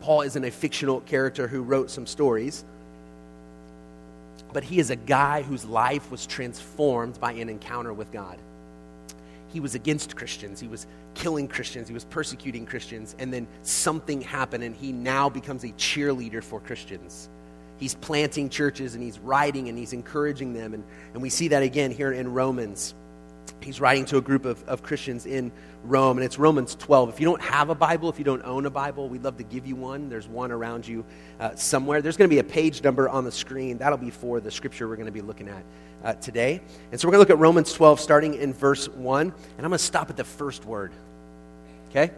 Paul 0.00 0.20
isn't 0.20 0.44
a 0.44 0.50
fictional 0.50 1.00
character 1.00 1.48
who 1.48 1.62
wrote 1.62 1.90
some 1.90 2.06
stories, 2.06 2.66
but 4.52 4.64
he 4.64 4.78
is 4.78 4.90
a 4.90 4.96
guy 4.96 5.42
whose 5.42 5.64
life 5.64 6.10
was 6.10 6.26
transformed 6.26 7.18
by 7.20 7.32
an 7.32 7.48
encounter 7.48 7.92
with 7.92 8.10
God. 8.12 8.38
He 9.48 9.60
was 9.60 9.74
against 9.74 10.16
Christians, 10.16 10.60
he 10.60 10.68
was 10.68 10.86
killing 11.14 11.48
Christians, 11.48 11.88
he 11.88 11.94
was 11.94 12.04
persecuting 12.04 12.66
Christians, 12.66 13.16
and 13.18 13.32
then 13.32 13.48
something 13.62 14.20
happened, 14.20 14.62
and 14.62 14.76
he 14.76 14.92
now 14.92 15.28
becomes 15.28 15.64
a 15.64 15.68
cheerleader 15.72 16.42
for 16.42 16.60
Christians 16.60 17.28
he's 17.80 17.94
planting 17.94 18.48
churches 18.50 18.94
and 18.94 19.02
he's 19.02 19.18
writing 19.18 19.68
and 19.68 19.76
he's 19.76 19.92
encouraging 19.92 20.52
them. 20.52 20.74
And, 20.74 20.84
and 21.14 21.22
we 21.22 21.30
see 21.30 21.48
that 21.48 21.62
again 21.62 21.90
here 21.90 22.12
in 22.12 22.32
Romans. 22.32 22.94
He's 23.62 23.80
writing 23.80 24.06
to 24.06 24.16
a 24.16 24.20
group 24.20 24.46
of, 24.46 24.62
of 24.64 24.82
Christians 24.82 25.26
in 25.26 25.52
Rome, 25.84 26.16
and 26.16 26.24
it's 26.24 26.38
Romans 26.38 26.74
12. 26.74 27.10
If 27.10 27.20
you 27.20 27.26
don't 27.26 27.42
have 27.42 27.68
a 27.68 27.74
Bible, 27.74 28.08
if 28.08 28.18
you 28.18 28.24
don't 28.24 28.42
own 28.44 28.66
a 28.66 28.70
Bible, 28.70 29.08
we'd 29.08 29.22
love 29.22 29.36
to 29.36 29.44
give 29.44 29.66
you 29.66 29.76
one. 29.76 30.08
There's 30.08 30.28
one 30.28 30.50
around 30.50 30.88
you 30.88 31.04
uh, 31.38 31.54
somewhere. 31.54 32.00
There's 32.00 32.16
going 32.16 32.28
to 32.28 32.34
be 32.34 32.38
a 32.38 32.44
page 32.44 32.82
number 32.82 33.08
on 33.08 33.24
the 33.24 33.32
screen. 33.32 33.78
That'll 33.78 33.98
be 33.98 34.10
for 34.10 34.40
the 34.40 34.50
scripture 34.50 34.88
we're 34.88 34.96
going 34.96 35.06
to 35.06 35.12
be 35.12 35.20
looking 35.20 35.48
at 35.48 35.64
uh, 36.02 36.14
today. 36.14 36.60
And 36.90 37.00
so 37.00 37.06
we're 37.06 37.12
going 37.12 37.24
to 37.24 37.30
look 37.30 37.38
at 37.38 37.40
Romans 37.40 37.72
12, 37.72 38.00
starting 38.00 38.34
in 38.34 38.54
verse 38.54 38.88
1, 38.88 39.20
and 39.26 39.34
I'm 39.58 39.62
going 39.62 39.72
to 39.72 39.78
stop 39.78 40.10
at 40.10 40.16
the 40.16 40.24
first 40.24 40.64
word. 40.64 40.92
Okay? 41.90 42.12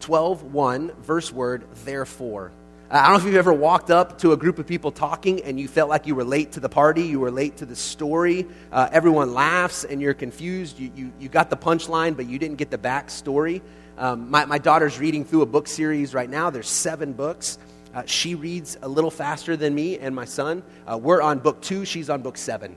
12, 0.00 0.42
1, 0.52 0.92
verse 1.02 1.32
word, 1.32 1.64
therefore. 1.84 2.50
I 2.94 3.04
don't 3.04 3.12
know 3.12 3.20
if 3.20 3.24
you've 3.24 3.36
ever 3.36 3.54
walked 3.54 3.90
up 3.90 4.18
to 4.18 4.32
a 4.32 4.36
group 4.36 4.58
of 4.58 4.66
people 4.66 4.92
talking 4.92 5.42
and 5.44 5.58
you 5.58 5.66
felt 5.66 5.88
like 5.88 6.06
you 6.06 6.14
were 6.14 6.24
late 6.24 6.52
to 6.52 6.60
the 6.60 6.68
party, 6.68 7.00
you 7.04 7.20
were 7.20 7.30
late 7.30 7.56
to 7.56 7.64
the 7.64 7.74
story. 7.74 8.46
Uh, 8.70 8.86
everyone 8.92 9.32
laughs 9.32 9.84
and 9.84 10.02
you're 10.02 10.12
confused. 10.12 10.78
You, 10.78 10.92
you, 10.94 11.12
you 11.18 11.30
got 11.30 11.48
the 11.48 11.56
punchline, 11.56 12.14
but 12.14 12.26
you 12.26 12.38
didn't 12.38 12.56
get 12.56 12.70
the 12.70 12.76
backstory. 12.76 13.62
Um, 13.96 14.30
my, 14.30 14.44
my 14.44 14.58
daughter's 14.58 14.98
reading 14.98 15.24
through 15.24 15.40
a 15.40 15.46
book 15.46 15.68
series 15.68 16.12
right 16.12 16.28
now. 16.28 16.50
There's 16.50 16.68
seven 16.68 17.14
books. 17.14 17.58
Uh, 17.94 18.02
she 18.04 18.34
reads 18.34 18.76
a 18.82 18.88
little 18.88 19.10
faster 19.10 19.56
than 19.56 19.74
me 19.74 19.98
and 19.98 20.14
my 20.14 20.26
son. 20.26 20.62
Uh, 20.86 20.98
we're 20.98 21.22
on 21.22 21.38
book 21.38 21.62
two, 21.62 21.86
she's 21.86 22.10
on 22.10 22.20
book 22.20 22.36
seven. 22.36 22.76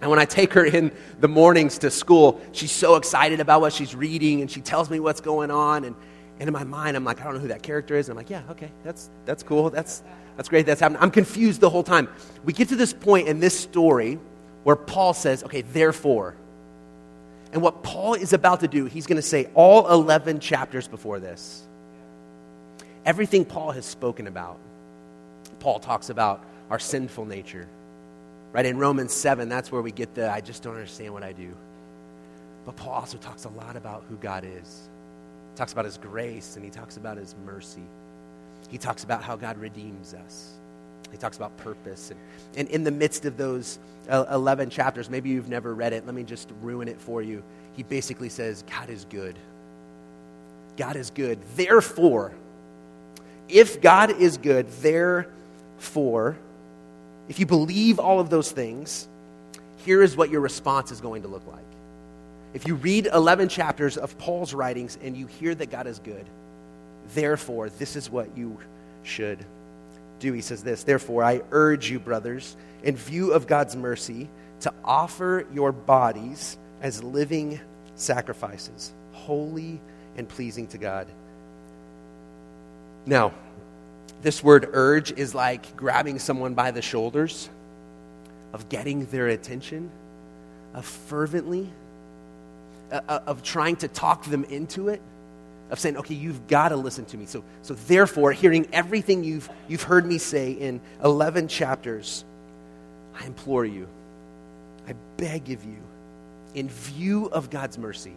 And 0.00 0.10
when 0.10 0.18
I 0.18 0.24
take 0.24 0.54
her 0.54 0.64
in 0.64 0.90
the 1.20 1.28
mornings 1.28 1.78
to 1.78 1.92
school, 1.92 2.40
she's 2.50 2.72
so 2.72 2.96
excited 2.96 3.38
about 3.38 3.60
what 3.60 3.72
she's 3.72 3.94
reading 3.94 4.40
and 4.40 4.50
she 4.50 4.60
tells 4.60 4.90
me 4.90 4.98
what's 4.98 5.20
going 5.20 5.52
on. 5.52 5.84
And 5.84 5.94
And 6.38 6.48
in 6.48 6.52
my 6.52 6.64
mind, 6.64 6.96
I'm 6.96 7.04
like, 7.04 7.20
I 7.20 7.24
don't 7.24 7.34
know 7.34 7.40
who 7.40 7.48
that 7.48 7.62
character 7.62 7.96
is. 7.96 8.08
And 8.08 8.12
I'm 8.12 8.16
like, 8.18 8.30
yeah, 8.30 8.42
okay, 8.50 8.70
that's, 8.84 9.08
that's 9.24 9.42
cool. 9.42 9.70
That's, 9.70 10.02
that's 10.36 10.48
great. 10.48 10.66
That's 10.66 10.80
happening. 10.80 11.00
I'm 11.02 11.10
confused 11.10 11.60
the 11.60 11.70
whole 11.70 11.82
time. 11.82 12.08
We 12.44 12.52
get 12.52 12.68
to 12.68 12.76
this 12.76 12.92
point 12.92 13.28
in 13.28 13.40
this 13.40 13.58
story 13.58 14.18
where 14.64 14.76
Paul 14.76 15.14
says, 15.14 15.42
okay, 15.44 15.62
therefore. 15.62 16.34
And 17.52 17.62
what 17.62 17.82
Paul 17.82 18.14
is 18.14 18.32
about 18.32 18.60
to 18.60 18.68
do, 18.68 18.84
he's 18.84 19.06
going 19.06 19.16
to 19.16 19.22
say 19.22 19.48
all 19.54 19.88
11 19.90 20.40
chapters 20.40 20.88
before 20.88 21.20
this. 21.20 21.66
Everything 23.06 23.44
Paul 23.44 23.70
has 23.70 23.86
spoken 23.86 24.26
about. 24.26 24.58
Paul 25.60 25.78
talks 25.78 26.10
about 26.10 26.44
our 26.68 26.78
sinful 26.78 27.24
nature. 27.24 27.66
Right? 28.52 28.66
In 28.66 28.78
Romans 28.78 29.12
7, 29.12 29.48
that's 29.48 29.70
where 29.70 29.80
we 29.80 29.92
get 29.92 30.14
the 30.14 30.30
I 30.30 30.40
just 30.40 30.62
don't 30.62 30.74
understand 30.74 31.14
what 31.14 31.22
I 31.22 31.32
do. 31.32 31.54
But 32.64 32.76
Paul 32.76 32.94
also 32.94 33.16
talks 33.18 33.44
a 33.44 33.48
lot 33.50 33.76
about 33.76 34.04
who 34.08 34.16
God 34.16 34.44
is. 34.44 34.88
He 35.56 35.58
talks 35.58 35.72
about 35.72 35.86
his 35.86 35.96
grace 35.96 36.56
and 36.56 36.62
he 36.66 36.70
talks 36.70 36.98
about 36.98 37.16
his 37.16 37.34
mercy. 37.46 37.80
He 38.68 38.76
talks 38.76 39.04
about 39.04 39.22
how 39.22 39.36
God 39.36 39.56
redeems 39.56 40.12
us. 40.12 40.52
He 41.10 41.16
talks 41.16 41.38
about 41.38 41.56
purpose. 41.56 42.10
And, 42.10 42.20
and 42.58 42.68
in 42.68 42.84
the 42.84 42.90
midst 42.90 43.24
of 43.24 43.38
those 43.38 43.78
uh, 44.10 44.26
11 44.30 44.68
chapters, 44.68 45.08
maybe 45.08 45.30
you've 45.30 45.48
never 45.48 45.74
read 45.74 45.94
it, 45.94 46.04
let 46.04 46.14
me 46.14 46.24
just 46.24 46.50
ruin 46.60 46.88
it 46.88 47.00
for 47.00 47.22
you. 47.22 47.42
He 47.72 47.82
basically 47.84 48.28
says, 48.28 48.64
God 48.70 48.90
is 48.90 49.06
good. 49.06 49.34
God 50.76 50.94
is 50.94 51.08
good. 51.08 51.38
Therefore, 51.54 52.34
if 53.48 53.80
God 53.80 54.10
is 54.10 54.36
good, 54.36 54.68
therefore, 54.82 56.36
if 57.30 57.40
you 57.40 57.46
believe 57.46 57.98
all 57.98 58.20
of 58.20 58.28
those 58.28 58.52
things, 58.52 59.08
here 59.86 60.02
is 60.02 60.18
what 60.18 60.28
your 60.28 60.42
response 60.42 60.92
is 60.92 61.00
going 61.00 61.22
to 61.22 61.28
look 61.28 61.46
like. 61.46 61.64
If 62.56 62.66
you 62.66 62.76
read 62.76 63.06
11 63.12 63.50
chapters 63.50 63.98
of 63.98 64.16
Paul's 64.16 64.54
writings 64.54 64.96
and 65.02 65.14
you 65.14 65.26
hear 65.26 65.54
that 65.54 65.70
God 65.70 65.86
is 65.86 65.98
good, 65.98 66.24
therefore, 67.12 67.68
this 67.68 67.96
is 67.96 68.08
what 68.08 68.34
you 68.34 68.56
should 69.02 69.44
do. 70.20 70.32
He 70.32 70.40
says 70.40 70.64
this 70.64 70.82
Therefore, 70.82 71.22
I 71.22 71.42
urge 71.50 71.90
you, 71.90 72.00
brothers, 72.00 72.56
in 72.82 72.96
view 72.96 73.34
of 73.34 73.46
God's 73.46 73.76
mercy, 73.76 74.30
to 74.60 74.72
offer 74.86 75.44
your 75.52 75.70
bodies 75.70 76.56
as 76.80 77.02
living 77.02 77.60
sacrifices, 77.94 78.90
holy 79.12 79.78
and 80.16 80.26
pleasing 80.26 80.66
to 80.68 80.78
God. 80.78 81.08
Now, 83.04 83.34
this 84.22 84.42
word 84.42 84.70
urge 84.72 85.12
is 85.12 85.34
like 85.34 85.76
grabbing 85.76 86.18
someone 86.18 86.54
by 86.54 86.70
the 86.70 86.80
shoulders, 86.80 87.50
of 88.54 88.70
getting 88.70 89.04
their 89.04 89.28
attention, 89.28 89.90
of 90.72 90.86
fervently, 90.86 91.70
uh, 92.90 93.00
uh, 93.08 93.20
of 93.26 93.42
trying 93.42 93.76
to 93.76 93.88
talk 93.88 94.24
them 94.24 94.44
into 94.44 94.88
it, 94.88 95.00
of 95.70 95.78
saying, 95.78 95.96
okay, 95.96 96.14
you've 96.14 96.46
got 96.46 96.68
to 96.68 96.76
listen 96.76 97.04
to 97.06 97.16
me. 97.16 97.26
So, 97.26 97.42
so 97.62 97.74
therefore, 97.74 98.32
hearing 98.32 98.68
everything 98.72 99.24
you've, 99.24 99.48
you've 99.68 99.82
heard 99.82 100.06
me 100.06 100.18
say 100.18 100.52
in 100.52 100.80
11 101.02 101.48
chapters, 101.48 102.24
I 103.18 103.26
implore 103.26 103.64
you, 103.64 103.88
I 104.88 104.94
beg 105.16 105.50
of 105.50 105.64
you, 105.64 105.78
in 106.54 106.68
view 106.68 107.26
of 107.26 107.50
God's 107.50 107.78
mercy, 107.78 108.14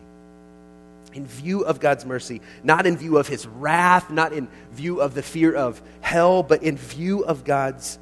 in 1.13 1.25
view 1.25 1.65
of 1.65 1.79
God's 1.79 2.05
mercy, 2.05 2.41
not 2.63 2.85
in 2.85 2.95
view 2.95 3.17
of 3.17 3.27
his 3.27 3.47
wrath, 3.47 4.11
not 4.11 4.33
in 4.33 4.47
view 4.73 5.01
of 5.01 5.15
the 5.15 5.23
fear 5.23 5.53
of 5.55 5.81
hell, 6.01 6.43
but 6.43 6.61
in 6.61 6.77
view 6.77 7.25
of 7.25 7.43
God's 7.43 7.97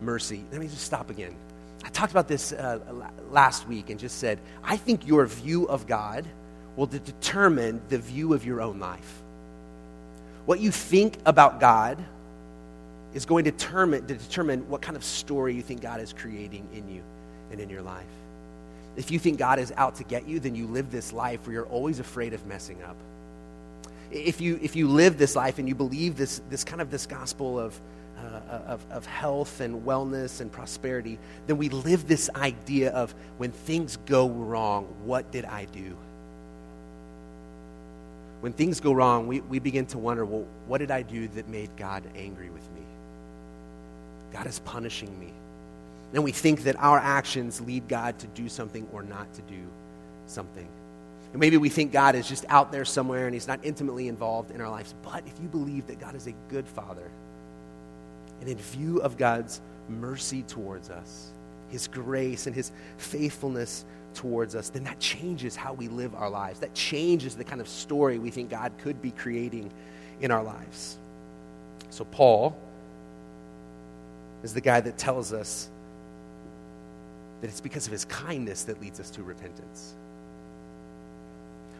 mercy. 0.00 0.42
Let 0.50 0.60
me 0.60 0.66
just 0.66 0.84
stop 0.84 1.10
again. 1.10 1.34
I 1.82 1.88
talked 1.88 2.12
about 2.12 2.28
this 2.28 2.52
uh, 2.52 2.78
last 3.30 3.66
week 3.66 3.90
and 3.90 3.98
just 3.98 4.18
said, 4.18 4.38
I 4.62 4.76
think 4.76 5.06
your 5.06 5.26
view 5.26 5.66
of 5.66 5.86
God 5.86 6.26
will 6.76 6.86
determine 6.86 7.80
the 7.88 7.98
view 7.98 8.34
of 8.34 8.44
your 8.44 8.60
own 8.60 8.78
life. 8.78 9.22
What 10.46 10.60
you 10.60 10.70
think 10.70 11.18
about 11.26 11.60
God 11.60 12.02
is 13.14 13.26
going 13.26 13.44
to 13.44 13.50
determine, 13.50 14.06
to 14.06 14.14
determine 14.14 14.68
what 14.68 14.82
kind 14.82 14.96
of 14.96 15.04
story 15.04 15.54
you 15.54 15.62
think 15.62 15.80
God 15.80 16.00
is 16.00 16.12
creating 16.12 16.68
in 16.72 16.88
you 16.94 17.02
and 17.50 17.60
in 17.60 17.68
your 17.68 17.82
life. 17.82 18.04
If 18.96 19.10
you 19.10 19.18
think 19.18 19.38
God 19.38 19.58
is 19.58 19.72
out 19.76 19.96
to 19.96 20.04
get 20.04 20.26
you, 20.26 20.40
then 20.40 20.54
you 20.54 20.66
live 20.66 20.90
this 20.90 21.12
life 21.12 21.46
where 21.46 21.54
you're 21.54 21.66
always 21.66 22.00
afraid 22.00 22.34
of 22.34 22.46
messing 22.46 22.82
up. 22.82 22.96
If 24.10 24.40
you, 24.40 24.58
if 24.60 24.74
you 24.74 24.88
live 24.88 25.18
this 25.18 25.36
life 25.36 25.58
and 25.58 25.68
you 25.68 25.74
believe 25.74 26.16
this, 26.16 26.40
this 26.50 26.64
kind 26.64 26.80
of 26.80 26.90
this 26.90 27.06
gospel 27.06 27.58
of, 27.58 27.78
uh, 28.20 28.72
of, 28.72 28.84
of 28.90 29.06
health 29.06 29.60
and 29.60 29.84
wellness 29.84 30.40
and 30.40 30.50
prosperity, 30.50 31.18
then 31.46 31.56
we 31.58 31.68
live 31.68 32.06
this 32.06 32.30
idea 32.34 32.90
of 32.90 33.14
when 33.38 33.52
things 33.52 33.98
go 34.06 34.28
wrong, 34.28 34.84
what 35.04 35.30
did 35.30 35.44
I 35.44 35.66
do? 35.66 35.96
When 38.40 38.52
things 38.52 38.80
go 38.80 38.92
wrong, 38.92 39.26
we, 39.26 39.40
we 39.40 39.58
begin 39.58 39.86
to 39.86 39.98
wonder, 39.98 40.24
well, 40.24 40.46
what 40.66 40.78
did 40.78 40.90
I 40.90 41.02
do 41.02 41.28
that 41.28 41.48
made 41.48 41.70
God 41.76 42.02
angry 42.16 42.48
with 42.50 42.64
me? 42.72 42.82
God 44.32 44.46
is 44.46 44.58
punishing 44.60 45.18
me. 45.20 45.32
And 46.14 46.24
we 46.24 46.32
think 46.32 46.62
that 46.64 46.76
our 46.78 46.98
actions 46.98 47.60
lead 47.60 47.86
God 47.88 48.18
to 48.18 48.26
do 48.28 48.48
something 48.48 48.88
or 48.92 49.02
not 49.02 49.32
to 49.34 49.42
do 49.42 49.62
something. 50.26 50.66
And 51.32 51.38
maybe 51.38 51.56
we 51.56 51.68
think 51.68 51.92
God 51.92 52.14
is 52.14 52.28
just 52.28 52.44
out 52.48 52.72
there 52.72 52.84
somewhere 52.84 53.26
and 53.26 53.34
he's 53.34 53.46
not 53.46 53.60
intimately 53.62 54.08
involved 54.08 54.50
in 54.50 54.60
our 54.60 54.70
lives. 54.70 54.94
But 55.02 55.22
if 55.26 55.40
you 55.40 55.48
believe 55.48 55.86
that 55.86 56.00
God 56.00 56.14
is 56.14 56.26
a 56.26 56.34
good 56.48 56.66
father, 56.66 57.08
and 58.40 58.48
in 58.48 58.56
view 58.58 58.98
of 58.98 59.16
God's 59.16 59.60
mercy 59.88 60.42
towards 60.42 60.90
us, 60.90 61.30
his 61.68 61.86
grace 61.86 62.46
and 62.46 62.54
his 62.54 62.72
faithfulness 62.96 63.84
towards 64.14 64.54
us, 64.54 64.70
then 64.70 64.84
that 64.84 64.98
changes 64.98 65.54
how 65.54 65.72
we 65.72 65.88
live 65.88 66.14
our 66.14 66.30
lives. 66.30 66.60
That 66.60 66.74
changes 66.74 67.36
the 67.36 67.44
kind 67.44 67.60
of 67.60 67.68
story 67.68 68.18
we 68.18 68.30
think 68.30 68.50
God 68.50 68.72
could 68.78 69.00
be 69.00 69.10
creating 69.10 69.70
in 70.20 70.30
our 70.30 70.42
lives. 70.42 70.98
So, 71.90 72.04
Paul 72.04 72.56
is 74.42 74.54
the 74.54 74.60
guy 74.60 74.80
that 74.80 74.96
tells 74.96 75.32
us 75.32 75.68
that 77.40 77.48
it's 77.48 77.60
because 77.60 77.86
of 77.86 77.92
his 77.92 78.04
kindness 78.04 78.64
that 78.64 78.80
leads 78.80 79.00
us 79.00 79.10
to 79.10 79.22
repentance. 79.22 79.94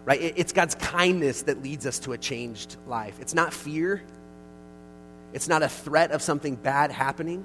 Right? 0.05 0.21
It's 0.37 0.53
God's 0.53 0.75
kindness 0.75 1.43
that 1.43 1.63
leads 1.63 1.87
us 1.87 1.99
to 2.01 2.13
a 2.13 2.19
changed 2.19 2.77
life. 2.87 3.19
It's 3.21 3.35
not 3.35 3.53
fear, 3.53 4.03
it's 5.33 5.49
not 5.49 5.63
a 5.63 5.69
threat 5.69 6.11
of 6.11 6.23
something 6.23 6.57
bad 6.57 6.91
happening, 6.91 7.45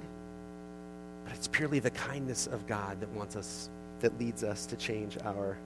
but 1.24 1.34
it's 1.34 1.48
purely 1.48 1.78
the 1.78 1.90
kindness 1.90 2.46
of 2.46 2.66
God 2.66 3.00
that 3.00 3.08
wants 3.10 3.36
us, 3.36 3.70
that 4.00 4.18
leads 4.18 4.42
us 4.42 4.66
to 4.66 4.76
change 4.76 5.16
our 5.24 5.56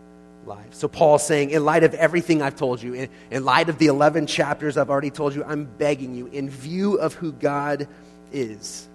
lives. 0.47 0.77
So 0.79 0.89
Paul's 0.89 1.27
saying, 1.27 1.51
in 1.51 1.65
light 1.65 1.85
of 1.85 1.95
everything 1.95 2.43
I've 2.43 2.57
told 2.57 2.83
you, 2.83 2.95
in, 2.95 3.09
in 3.31 3.45
light 3.45 3.69
of 3.69 3.79
the 3.79 3.87
11 3.87 4.27
chapters 4.27 4.77
I've 4.77 4.91
already 4.91 5.11
told 5.11 5.35
you, 5.35 5.45
I'm 5.45 5.65
begging 5.65 6.15
you, 6.15 6.27
in 6.27 6.49
view 6.49 6.95
of 6.95 7.15
who 7.15 7.33
God 7.33 7.89
is, 8.33 8.89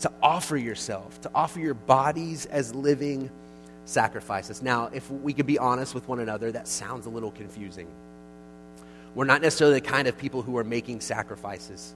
to 0.00 0.10
offer 0.22 0.56
yourself, 0.56 1.20
to 1.22 1.30
offer 1.34 1.60
your 1.60 1.74
bodies 1.74 2.46
as 2.46 2.74
living 2.74 3.30
sacrifices. 3.84 4.62
Now, 4.62 4.90
if 4.92 5.10
we 5.10 5.32
could 5.32 5.46
be 5.46 5.58
honest 5.58 5.94
with 5.94 6.08
one 6.08 6.20
another, 6.20 6.52
that 6.52 6.66
sounds 6.68 7.06
a 7.06 7.10
little 7.10 7.30
confusing. 7.30 7.86
We're 9.14 9.26
not 9.26 9.42
necessarily 9.42 9.80
the 9.80 9.86
kind 9.86 10.08
of 10.08 10.16
people 10.16 10.42
who 10.42 10.56
are 10.56 10.64
making 10.64 11.00
sacrifices. 11.00 11.94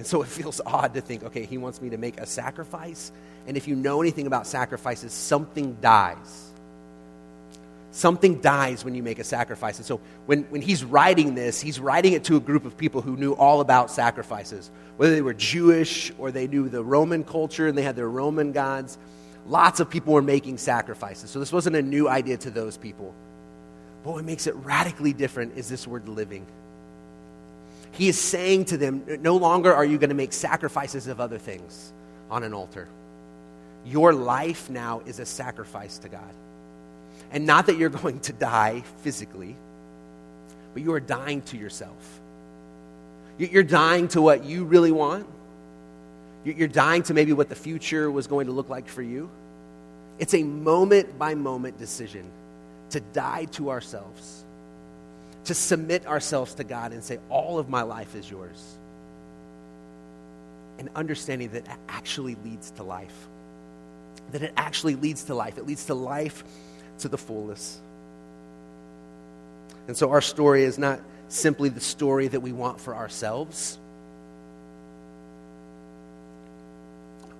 And 0.00 0.06
so 0.06 0.22
it 0.22 0.28
feels 0.28 0.62
odd 0.64 0.94
to 0.94 1.02
think, 1.02 1.24
okay, 1.24 1.44
he 1.44 1.58
wants 1.58 1.82
me 1.82 1.90
to 1.90 1.98
make 1.98 2.18
a 2.18 2.24
sacrifice. 2.24 3.12
And 3.46 3.54
if 3.54 3.68
you 3.68 3.76
know 3.76 4.00
anything 4.00 4.26
about 4.26 4.46
sacrifices, 4.46 5.12
something 5.12 5.76
dies. 5.82 6.50
Something 7.90 8.40
dies 8.40 8.82
when 8.82 8.94
you 8.94 9.02
make 9.02 9.18
a 9.18 9.24
sacrifice. 9.24 9.76
And 9.76 9.84
so 9.84 10.00
when, 10.24 10.44
when 10.44 10.62
he's 10.62 10.82
writing 10.84 11.34
this, 11.34 11.60
he's 11.60 11.78
writing 11.78 12.14
it 12.14 12.24
to 12.24 12.36
a 12.36 12.40
group 12.40 12.64
of 12.64 12.78
people 12.78 13.02
who 13.02 13.14
knew 13.14 13.34
all 13.34 13.60
about 13.60 13.90
sacrifices, 13.90 14.70
whether 14.96 15.14
they 15.14 15.20
were 15.20 15.34
Jewish 15.34 16.10
or 16.16 16.32
they 16.32 16.46
knew 16.46 16.70
the 16.70 16.82
Roman 16.82 17.22
culture 17.22 17.68
and 17.68 17.76
they 17.76 17.82
had 17.82 17.94
their 17.94 18.08
Roman 18.08 18.52
gods. 18.52 18.96
Lots 19.46 19.80
of 19.80 19.90
people 19.90 20.14
were 20.14 20.22
making 20.22 20.56
sacrifices. 20.56 21.28
So 21.28 21.40
this 21.40 21.52
wasn't 21.52 21.76
a 21.76 21.82
new 21.82 22.08
idea 22.08 22.38
to 22.38 22.50
those 22.50 22.78
people. 22.78 23.14
But 24.02 24.12
what 24.12 24.24
makes 24.24 24.46
it 24.46 24.54
radically 24.54 25.12
different 25.12 25.58
is 25.58 25.68
this 25.68 25.86
word 25.86 26.08
living. 26.08 26.46
He 28.00 28.08
is 28.08 28.18
saying 28.18 28.64
to 28.64 28.78
them, 28.78 29.04
no 29.20 29.36
longer 29.36 29.74
are 29.74 29.84
you 29.84 29.98
going 29.98 30.08
to 30.08 30.16
make 30.16 30.32
sacrifices 30.32 31.06
of 31.06 31.20
other 31.20 31.36
things 31.36 31.92
on 32.30 32.44
an 32.44 32.54
altar. 32.54 32.88
Your 33.84 34.14
life 34.14 34.70
now 34.70 35.02
is 35.04 35.18
a 35.18 35.26
sacrifice 35.26 35.98
to 35.98 36.08
God. 36.08 36.34
And 37.30 37.44
not 37.44 37.66
that 37.66 37.76
you're 37.76 37.90
going 37.90 38.20
to 38.20 38.32
die 38.32 38.84
physically, 39.02 39.54
but 40.72 40.82
you 40.82 40.94
are 40.94 41.00
dying 41.00 41.42
to 41.42 41.58
yourself. 41.58 42.20
You're 43.36 43.62
dying 43.62 44.08
to 44.08 44.22
what 44.22 44.44
you 44.44 44.64
really 44.64 44.92
want. 44.92 45.26
You're 46.46 46.68
dying 46.68 47.02
to 47.02 47.12
maybe 47.12 47.34
what 47.34 47.50
the 47.50 47.54
future 47.54 48.10
was 48.10 48.26
going 48.26 48.46
to 48.46 48.52
look 48.54 48.70
like 48.70 48.88
for 48.88 49.02
you. 49.02 49.28
It's 50.18 50.32
a 50.32 50.42
moment 50.42 51.18
by 51.18 51.34
moment 51.34 51.78
decision 51.78 52.24
to 52.92 53.00
die 53.00 53.44
to 53.56 53.68
ourselves, 53.68 54.46
to 55.44 55.54
submit 55.54 56.06
ourselves 56.06 56.54
to 56.54 56.64
God 56.64 56.92
and 56.92 57.02
say, 57.02 57.18
All 57.28 57.58
of 57.58 57.68
my 57.68 57.82
life 57.82 58.14
is 58.14 58.30
yours. 58.30 58.78
And 60.78 60.88
understanding 60.94 61.50
that 61.50 61.66
actually 61.88 62.36
leads 62.44 62.70
to 62.72 62.82
life. 62.82 63.28
That 64.32 64.42
it 64.42 64.52
actually 64.56 64.94
leads 64.94 65.24
to 65.24 65.34
life. 65.34 65.58
It 65.58 65.66
leads 65.66 65.86
to 65.86 65.94
life 65.94 66.44
to 67.00 67.08
the 67.08 67.18
fullest. 67.18 67.80
And 69.88 69.96
so 69.96 70.10
our 70.10 70.20
story 70.20 70.64
is 70.64 70.78
not 70.78 71.00
simply 71.28 71.68
the 71.68 71.80
story 71.80 72.28
that 72.28 72.40
we 72.40 72.52
want 72.52 72.80
for 72.80 72.94
ourselves. 72.94 73.78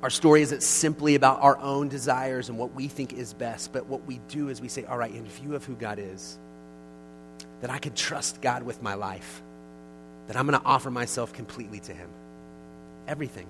Our 0.02 0.11
story 0.11 0.42
isn't 0.42 0.62
simply 0.62 1.14
about 1.14 1.42
our 1.42 1.59
own 1.59 1.88
desires 1.88 2.49
and 2.49 2.59
what 2.59 2.75
we 2.75 2.88
think 2.88 3.12
is 3.12 3.35
best, 3.35 3.73
but 3.73 3.87
what 3.87 4.07
we 4.07 4.19
do 4.28 4.49
is 4.49 4.61
we 4.61 4.69
say, 4.69 4.85
all 4.85 4.97
right, 4.97 5.14
in 5.14 5.26
view 5.26 5.54
of 5.54 5.64
who 5.64 5.75
God 5.75 5.99
is, 5.99 6.38
that 7.60 7.70
I 7.70 7.78
can 7.78 7.94
trust 7.94 8.40
God 8.40 8.62
with 8.62 8.82
my 8.82 8.94
life, 8.94 9.42
that 10.26 10.36
I'm 10.36 10.46
going 10.46 10.58
to 10.58 10.66
offer 10.66 10.90
myself 10.90 11.32
completely 11.32 11.80
to 11.80 11.92
Him. 11.92 12.08
Everything 13.06 13.46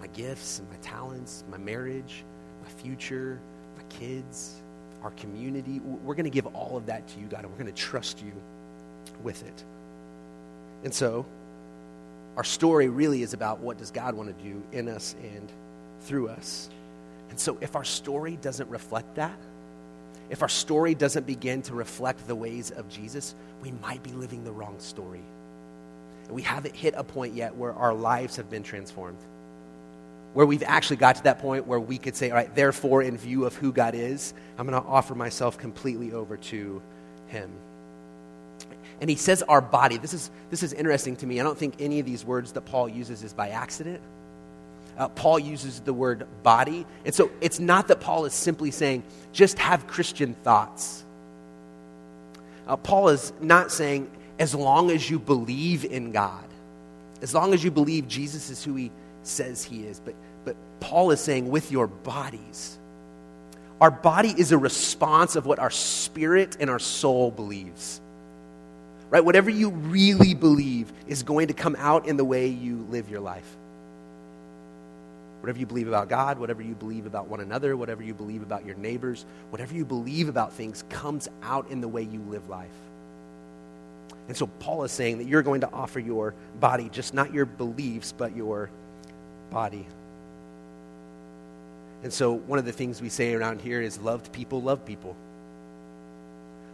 my 0.00 0.06
gifts 0.08 0.60
and 0.60 0.70
my 0.70 0.76
talents, 0.76 1.42
my 1.50 1.58
marriage, 1.58 2.24
my 2.62 2.68
future, 2.68 3.40
my 3.76 3.82
kids, 3.84 4.60
our 5.02 5.10
community. 5.12 5.80
We're 5.80 6.14
going 6.14 6.24
to 6.24 6.30
give 6.30 6.46
all 6.46 6.76
of 6.76 6.86
that 6.86 7.06
to 7.08 7.20
you, 7.20 7.26
God, 7.26 7.40
and 7.40 7.50
we're 7.50 7.58
going 7.58 7.72
to 7.72 7.80
trust 7.80 8.22
you 8.22 8.32
with 9.22 9.44
it. 9.44 9.64
And 10.84 10.94
so, 10.94 11.26
our 12.36 12.44
story 12.44 12.88
really 12.88 13.22
is 13.22 13.34
about 13.34 13.58
what 13.58 13.78
does 13.78 13.90
God 13.90 14.14
want 14.14 14.36
to 14.36 14.44
do 14.44 14.62
in 14.72 14.88
us 14.88 15.16
and 15.20 15.50
through 16.02 16.28
us. 16.28 16.70
And 17.30 17.38
so, 17.38 17.58
if 17.60 17.74
our 17.74 17.84
story 17.84 18.38
doesn't 18.40 18.68
reflect 18.70 19.16
that, 19.16 19.38
if 20.30 20.42
our 20.42 20.48
story 20.48 20.94
doesn't 20.94 21.26
begin 21.26 21.62
to 21.62 21.74
reflect 21.74 22.26
the 22.26 22.34
ways 22.34 22.70
of 22.70 22.88
Jesus, 22.88 23.34
we 23.62 23.72
might 23.72 24.02
be 24.02 24.12
living 24.12 24.44
the 24.44 24.52
wrong 24.52 24.78
story. 24.78 25.22
And 26.24 26.32
we 26.32 26.42
haven't 26.42 26.76
hit 26.76 26.94
a 26.96 27.04
point 27.04 27.34
yet 27.34 27.56
where 27.56 27.72
our 27.72 27.94
lives 27.94 28.36
have 28.36 28.50
been 28.50 28.62
transformed. 28.62 29.18
Where 30.34 30.44
we've 30.44 30.62
actually 30.62 30.96
got 30.96 31.16
to 31.16 31.24
that 31.24 31.38
point 31.38 31.66
where 31.66 31.80
we 31.80 31.96
could 31.96 32.14
say, 32.14 32.30
all 32.30 32.36
right, 32.36 32.54
therefore, 32.54 33.02
in 33.02 33.16
view 33.16 33.46
of 33.46 33.54
who 33.54 33.72
God 33.72 33.94
is, 33.94 34.34
I'm 34.58 34.66
going 34.66 34.80
to 34.80 34.86
offer 34.86 35.14
myself 35.14 35.56
completely 35.56 36.12
over 36.12 36.36
to 36.36 36.82
Him. 37.28 37.50
And 39.00 39.08
he 39.08 39.16
says 39.16 39.42
our 39.44 39.60
body. 39.60 39.96
This 39.96 40.12
is, 40.12 40.30
this 40.50 40.62
is 40.62 40.72
interesting 40.72 41.16
to 41.16 41.26
me. 41.26 41.40
I 41.40 41.44
don't 41.44 41.56
think 41.56 41.76
any 41.78 42.00
of 42.00 42.06
these 42.06 42.24
words 42.24 42.52
that 42.52 42.62
Paul 42.62 42.88
uses 42.88 43.22
is 43.22 43.32
by 43.32 43.50
accident 43.50 44.02
uh, 44.98 45.08
Paul 45.08 45.38
uses 45.38 45.80
the 45.80 45.94
word 45.94 46.26
body. 46.42 46.84
And 47.04 47.14
so 47.14 47.30
it's 47.40 47.60
not 47.60 47.88
that 47.88 48.00
Paul 48.00 48.24
is 48.24 48.34
simply 48.34 48.72
saying, 48.72 49.04
just 49.32 49.58
have 49.58 49.86
Christian 49.86 50.34
thoughts. 50.42 51.04
Uh, 52.66 52.76
Paul 52.76 53.08
is 53.10 53.32
not 53.40 53.70
saying, 53.70 54.10
as 54.38 54.54
long 54.54 54.90
as 54.90 55.08
you 55.08 55.18
believe 55.18 55.84
in 55.84 56.12
God, 56.12 56.44
as 57.22 57.32
long 57.32 57.54
as 57.54 57.62
you 57.64 57.70
believe 57.70 58.08
Jesus 58.08 58.50
is 58.50 58.62
who 58.62 58.74
he 58.74 58.90
says 59.22 59.64
he 59.64 59.84
is. 59.84 60.00
But, 60.00 60.14
but 60.44 60.56
Paul 60.80 61.12
is 61.12 61.20
saying, 61.20 61.48
with 61.48 61.70
your 61.70 61.86
bodies. 61.86 62.78
Our 63.80 63.90
body 63.92 64.34
is 64.36 64.50
a 64.50 64.58
response 64.58 65.36
of 65.36 65.46
what 65.46 65.60
our 65.60 65.70
spirit 65.70 66.56
and 66.58 66.68
our 66.68 66.80
soul 66.80 67.30
believes. 67.30 68.00
Right? 69.10 69.24
Whatever 69.24 69.50
you 69.50 69.70
really 69.70 70.34
believe 70.34 70.92
is 71.06 71.22
going 71.22 71.48
to 71.48 71.54
come 71.54 71.76
out 71.78 72.06
in 72.06 72.16
the 72.16 72.24
way 72.24 72.48
you 72.48 72.84
live 72.90 73.08
your 73.08 73.20
life. 73.20 73.57
Whatever 75.40 75.58
you 75.58 75.66
believe 75.66 75.88
about 75.88 76.08
God, 76.08 76.38
whatever 76.38 76.62
you 76.62 76.74
believe 76.74 77.06
about 77.06 77.28
one 77.28 77.40
another, 77.40 77.76
whatever 77.76 78.02
you 78.02 78.12
believe 78.12 78.42
about 78.42 78.66
your 78.66 78.74
neighbors, 78.76 79.24
whatever 79.50 79.74
you 79.74 79.84
believe 79.84 80.28
about 80.28 80.52
things 80.52 80.84
comes 80.88 81.28
out 81.42 81.70
in 81.70 81.80
the 81.80 81.88
way 81.88 82.02
you 82.02 82.20
live 82.28 82.48
life. 82.48 82.68
And 84.26 84.36
so 84.36 84.46
Paul 84.46 84.84
is 84.84 84.92
saying 84.92 85.18
that 85.18 85.24
you're 85.24 85.42
going 85.42 85.62
to 85.62 85.70
offer 85.70 86.00
your 86.00 86.34
body, 86.60 86.88
just 86.90 87.14
not 87.14 87.32
your 87.32 87.46
beliefs, 87.46 88.12
but 88.16 88.36
your 88.36 88.68
body. 89.50 89.86
And 92.02 92.12
so 92.12 92.32
one 92.32 92.58
of 92.58 92.64
the 92.64 92.72
things 92.72 93.00
we 93.00 93.08
say 93.08 93.32
around 93.32 93.60
here 93.60 93.80
is 93.80 93.98
loved 93.98 94.32
people 94.32 94.60
love 94.60 94.84
people. 94.84 95.16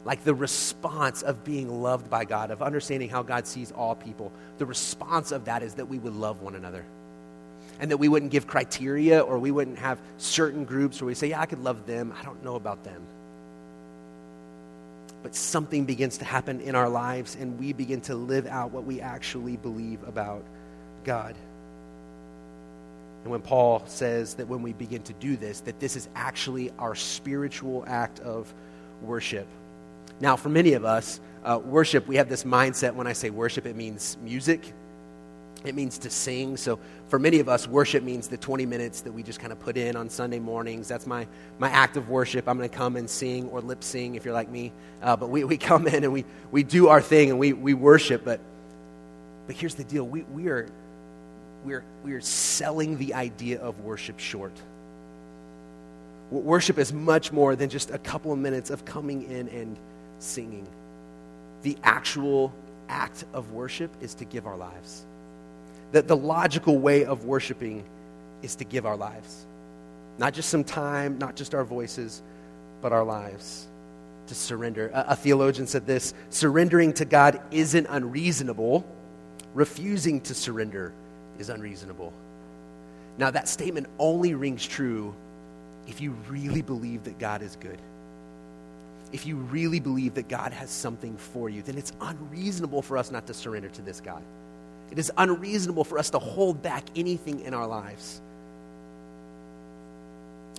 Like 0.04 0.24
the 0.24 0.34
response 0.34 1.22
of 1.22 1.44
being 1.44 1.82
loved 1.82 2.10
by 2.10 2.24
God, 2.24 2.50
of 2.50 2.60
understanding 2.60 3.08
how 3.08 3.22
God 3.22 3.46
sees 3.46 3.72
all 3.72 3.94
people, 3.94 4.32
the 4.58 4.66
response 4.66 5.32
of 5.32 5.46
that 5.46 5.62
is 5.62 5.74
that 5.74 5.86
we 5.86 5.98
would 5.98 6.14
love 6.14 6.42
one 6.42 6.54
another 6.54 6.84
and 7.80 7.90
that 7.90 7.96
we 7.96 8.08
wouldn't 8.08 8.32
give 8.32 8.46
criteria 8.46 9.20
or 9.20 9.38
we 9.38 9.50
wouldn't 9.50 9.78
have 9.78 9.98
certain 10.18 10.64
groups 10.64 11.00
where 11.00 11.06
we 11.06 11.14
say, 11.14 11.28
yeah, 11.28 11.40
I 11.40 11.46
could 11.46 11.58
love 11.58 11.86
them. 11.86 12.12
I 12.18 12.22
don't 12.24 12.42
know 12.44 12.56
about 12.56 12.84
them. 12.84 13.02
But 15.22 15.34
something 15.34 15.84
begins 15.84 16.18
to 16.18 16.24
happen 16.24 16.60
in 16.60 16.74
our 16.74 16.88
lives 16.88 17.36
and 17.36 17.58
we 17.58 17.72
begin 17.72 18.00
to 18.02 18.14
live 18.14 18.46
out 18.46 18.70
what 18.70 18.84
we 18.84 19.00
actually 19.00 19.56
believe 19.56 20.06
about 20.06 20.44
God. 21.04 21.34
And 23.22 23.30
when 23.30 23.40
Paul 23.40 23.82
says 23.86 24.34
that 24.34 24.48
when 24.48 24.62
we 24.62 24.74
begin 24.74 25.02
to 25.04 25.14
do 25.14 25.36
this, 25.36 25.60
that 25.60 25.80
this 25.80 25.96
is 25.96 26.08
actually 26.14 26.70
our 26.78 26.94
spiritual 26.94 27.84
act 27.86 28.20
of 28.20 28.52
worship. 29.00 29.46
Now, 30.20 30.36
for 30.36 30.50
many 30.50 30.74
of 30.74 30.84
us, 30.84 31.20
uh, 31.42 31.58
worship, 31.58 32.06
we 32.06 32.16
have 32.16 32.28
this 32.28 32.44
mindset 32.44 32.94
when 32.94 33.06
I 33.06 33.14
say 33.14 33.30
worship, 33.30 33.64
it 33.64 33.76
means 33.76 34.18
music 34.22 34.74
it 35.64 35.74
means 35.74 35.96
to 35.98 36.10
sing. 36.10 36.58
So 36.58 36.78
for 37.08 37.18
many 37.18 37.40
of 37.40 37.48
us, 37.48 37.66
worship 37.66 38.04
means 38.04 38.28
the 38.28 38.36
20 38.36 38.66
minutes 38.66 39.00
that 39.00 39.12
we 39.12 39.22
just 39.22 39.40
kind 39.40 39.50
of 39.52 39.58
put 39.58 39.78
in 39.78 39.96
on 39.96 40.10
Sunday 40.10 40.38
mornings. 40.38 40.88
That's 40.88 41.06
my, 41.06 41.26
my 41.58 41.70
act 41.70 41.96
of 41.96 42.10
worship. 42.10 42.46
I'm 42.46 42.58
going 42.58 42.68
to 42.68 42.76
come 42.76 42.96
and 42.96 43.08
sing 43.08 43.48
or 43.48 43.62
lip 43.62 43.82
sing 43.82 44.14
if 44.14 44.26
you're 44.26 44.34
like 44.34 44.50
me. 44.50 44.72
Uh, 45.02 45.16
but 45.16 45.30
we, 45.30 45.42
we 45.44 45.56
come 45.56 45.86
in 45.86 46.04
and 46.04 46.12
we, 46.12 46.26
we 46.50 46.62
do 46.62 46.88
our 46.88 47.00
thing 47.00 47.30
and 47.30 47.38
we, 47.38 47.54
we 47.54 47.72
worship. 47.72 48.24
But, 48.24 48.40
but 49.46 49.56
here's 49.56 49.74
the 49.74 49.84
deal 49.84 50.06
we, 50.06 50.22
we, 50.24 50.48
are, 50.48 50.68
we, 51.64 51.72
are, 51.72 51.84
we 52.04 52.12
are 52.12 52.20
selling 52.20 52.98
the 52.98 53.14
idea 53.14 53.58
of 53.58 53.80
worship 53.80 54.18
short. 54.18 54.52
Worship 56.30 56.78
is 56.78 56.92
much 56.92 57.32
more 57.32 57.56
than 57.56 57.70
just 57.70 57.90
a 57.90 57.98
couple 57.98 58.32
of 58.32 58.38
minutes 58.38 58.68
of 58.68 58.84
coming 58.84 59.30
in 59.30 59.48
and 59.48 59.78
singing. 60.18 60.66
The 61.62 61.78
actual 61.82 62.52
act 62.88 63.24
of 63.32 63.52
worship 63.52 63.90
is 64.02 64.14
to 64.16 64.26
give 64.26 64.46
our 64.46 64.56
lives 64.56 65.06
that 65.94 66.08
the 66.08 66.16
logical 66.16 66.76
way 66.76 67.04
of 67.04 67.24
worshiping 67.24 67.84
is 68.42 68.56
to 68.56 68.64
give 68.64 68.84
our 68.84 68.96
lives. 68.96 69.46
Not 70.18 70.34
just 70.34 70.48
some 70.48 70.64
time, 70.64 71.18
not 71.18 71.36
just 71.36 71.54
our 71.54 71.62
voices, 71.62 72.20
but 72.82 72.92
our 72.92 73.04
lives. 73.04 73.68
To 74.26 74.34
surrender. 74.34 74.90
A, 74.92 75.04
a 75.10 75.16
theologian 75.16 75.68
said 75.68 75.86
this 75.86 76.12
surrendering 76.30 76.94
to 76.94 77.04
God 77.04 77.40
isn't 77.52 77.86
unreasonable, 77.88 78.84
refusing 79.54 80.20
to 80.22 80.34
surrender 80.34 80.92
is 81.38 81.48
unreasonable. 81.48 82.12
Now, 83.16 83.30
that 83.30 83.48
statement 83.48 83.86
only 84.00 84.34
rings 84.34 84.66
true 84.66 85.14
if 85.86 86.00
you 86.00 86.16
really 86.28 86.62
believe 86.62 87.04
that 87.04 87.20
God 87.20 87.40
is 87.40 87.54
good. 87.54 87.78
If 89.12 89.26
you 89.26 89.36
really 89.36 89.78
believe 89.78 90.14
that 90.14 90.26
God 90.26 90.52
has 90.52 90.70
something 90.70 91.16
for 91.16 91.48
you, 91.48 91.62
then 91.62 91.78
it's 91.78 91.92
unreasonable 92.00 92.82
for 92.82 92.98
us 92.98 93.12
not 93.12 93.28
to 93.28 93.34
surrender 93.34 93.68
to 93.68 93.82
this 93.82 94.00
God. 94.00 94.24
It 94.94 95.00
is 95.00 95.10
unreasonable 95.16 95.82
for 95.82 95.98
us 95.98 96.10
to 96.10 96.20
hold 96.20 96.62
back 96.62 96.84
anything 96.94 97.40
in 97.40 97.52
our 97.52 97.66
lives. 97.66 98.22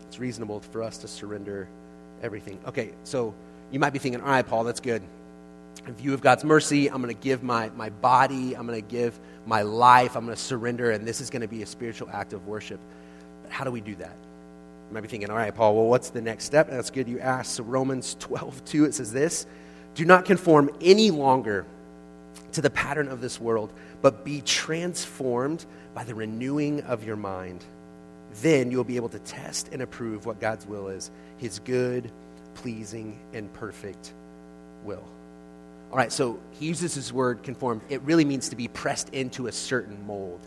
It's 0.10 0.20
reasonable 0.20 0.60
for 0.60 0.84
us 0.84 0.98
to 0.98 1.08
surrender 1.08 1.70
everything. 2.22 2.60
Okay, 2.68 2.92
so 3.06 3.34
you 3.72 3.80
might 3.80 3.92
be 3.94 4.00
thinking, 4.00 4.20
all 4.20 4.28
right, 4.28 4.46
Paul, 4.46 4.66
that's 4.66 4.82
good. 4.82 5.02
In 5.88 5.96
view 5.96 6.14
of 6.14 6.20
God's 6.20 6.44
mercy, 6.44 6.88
I'm 6.92 7.02
going 7.02 7.16
to 7.16 7.24
give 7.24 7.44
my, 7.44 7.70
my 7.78 7.90
body, 7.90 8.58
I'm 8.58 8.68
going 8.68 8.82
to 8.82 8.86
give 8.86 9.18
my 9.46 9.62
life, 9.62 10.18
I'm 10.18 10.26
going 10.26 10.36
to 10.36 10.44
surrender, 10.44 10.92
and 10.92 11.08
this 11.08 11.22
is 11.22 11.30
going 11.30 11.42
to 11.44 11.48
be 11.48 11.62
a 11.62 11.66
spiritual 11.66 12.10
act 12.12 12.34
of 12.34 12.46
worship. 12.46 12.82
But 13.42 13.54
how 13.54 13.64
do 13.64 13.72
we 13.72 13.80
do 13.80 13.96
that? 13.96 14.18
You 14.90 14.94
might 14.94 15.00
be 15.00 15.08
thinking, 15.08 15.30
all 15.30 15.38
right, 15.38 15.56
Paul, 15.56 15.78
well, 15.78 15.86
what's 15.86 16.10
the 16.10 16.22
next 16.22 16.44
step? 16.44 16.68
And 16.68 16.78
that's 16.78 16.90
good 16.90 17.08
you 17.08 17.22
asked. 17.22 17.54
So 17.54 17.64
Romans 17.64 18.18
12, 18.20 18.66
2, 18.66 18.84
it 18.84 18.96
says 18.96 19.14
this 19.14 19.46
Do 19.94 20.04
not 20.04 20.26
conform 20.26 20.72
any 20.82 21.10
longer 21.10 21.66
to 22.56 22.62
the 22.62 22.70
pattern 22.70 23.08
of 23.08 23.22
this 23.22 23.40
world 23.40 23.72
but 24.02 24.26
be 24.26 24.42
transformed 24.42 25.66
by 25.94 26.04
the 26.04 26.16
renewing 26.16 26.82
of 26.82 27.04
your 27.04 27.16
mind. 27.16 27.64
Then 28.42 28.72
you'll 28.72 28.84
be 28.84 28.96
able 28.98 29.10
to 29.10 29.20
test 29.20 29.70
and 29.72 29.82
approve 29.82 30.26
what 30.26 30.40
God's 30.40 30.66
will 30.66 30.88
is 30.88 31.12
his 31.38 31.60
good, 31.60 32.12
pleasing, 32.56 33.20
and 33.34 33.52
perfect 33.54 34.14
will. 34.84 35.04
All 35.92 35.98
right, 35.98 36.12
so 36.12 36.40
he 36.52 36.66
uses 36.66 36.94
his 36.94 37.14
word 37.14 37.44
conformed. 37.44 37.82
It 37.90 38.02
really 38.02 38.26
means 38.26 38.50
to 38.50 38.56
be 38.56 38.68
pressed 38.68 39.10
into 39.10 39.48
a 39.48 39.52
certain 39.52 40.06
mold. 40.08 40.40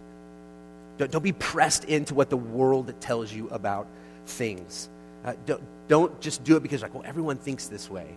Don't, 0.96 1.10
don't 1.10 1.22
be 1.22 1.32
pressed 1.32 1.84
into 1.84 2.14
what 2.14 2.30
the 2.30 2.36
world 2.36 2.92
tells 3.00 3.32
you 3.32 3.48
about 3.50 3.86
things. 4.26 4.88
Uh, 5.24 5.34
don't, 5.46 5.62
don't 5.88 6.20
just 6.20 6.42
do 6.44 6.56
it 6.56 6.62
because, 6.62 6.82
like, 6.82 6.94
well, 6.94 7.04
everyone 7.06 7.36
thinks 7.36 7.66
this 7.66 7.90
way 7.90 8.14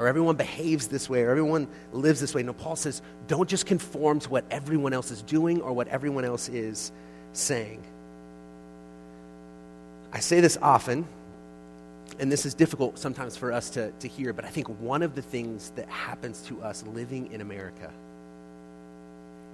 or 0.00 0.08
everyone 0.08 0.34
behaves 0.34 0.88
this 0.88 1.10
way, 1.10 1.20
or 1.24 1.30
everyone 1.30 1.68
lives 1.92 2.20
this 2.20 2.34
way. 2.34 2.42
No, 2.42 2.54
Paul 2.54 2.74
says, 2.74 3.02
don't 3.28 3.46
just 3.46 3.66
conform 3.66 4.18
to 4.20 4.30
what 4.30 4.46
everyone 4.50 4.94
else 4.94 5.10
is 5.10 5.20
doing 5.20 5.60
or 5.60 5.74
what 5.74 5.88
everyone 5.88 6.24
else 6.24 6.48
is 6.48 6.90
saying. 7.34 7.82
I 10.10 10.20
say 10.20 10.40
this 10.40 10.56
often, 10.62 11.06
and 12.18 12.32
this 12.32 12.46
is 12.46 12.54
difficult 12.54 12.98
sometimes 12.98 13.36
for 13.36 13.52
us 13.52 13.68
to, 13.70 13.90
to 13.90 14.08
hear, 14.08 14.32
but 14.32 14.46
I 14.46 14.48
think 14.48 14.68
one 14.80 15.02
of 15.02 15.14
the 15.14 15.20
things 15.20 15.70
that 15.76 15.86
happens 15.90 16.40
to 16.44 16.62
us 16.62 16.82
living 16.94 17.30
in 17.30 17.42
America 17.42 17.92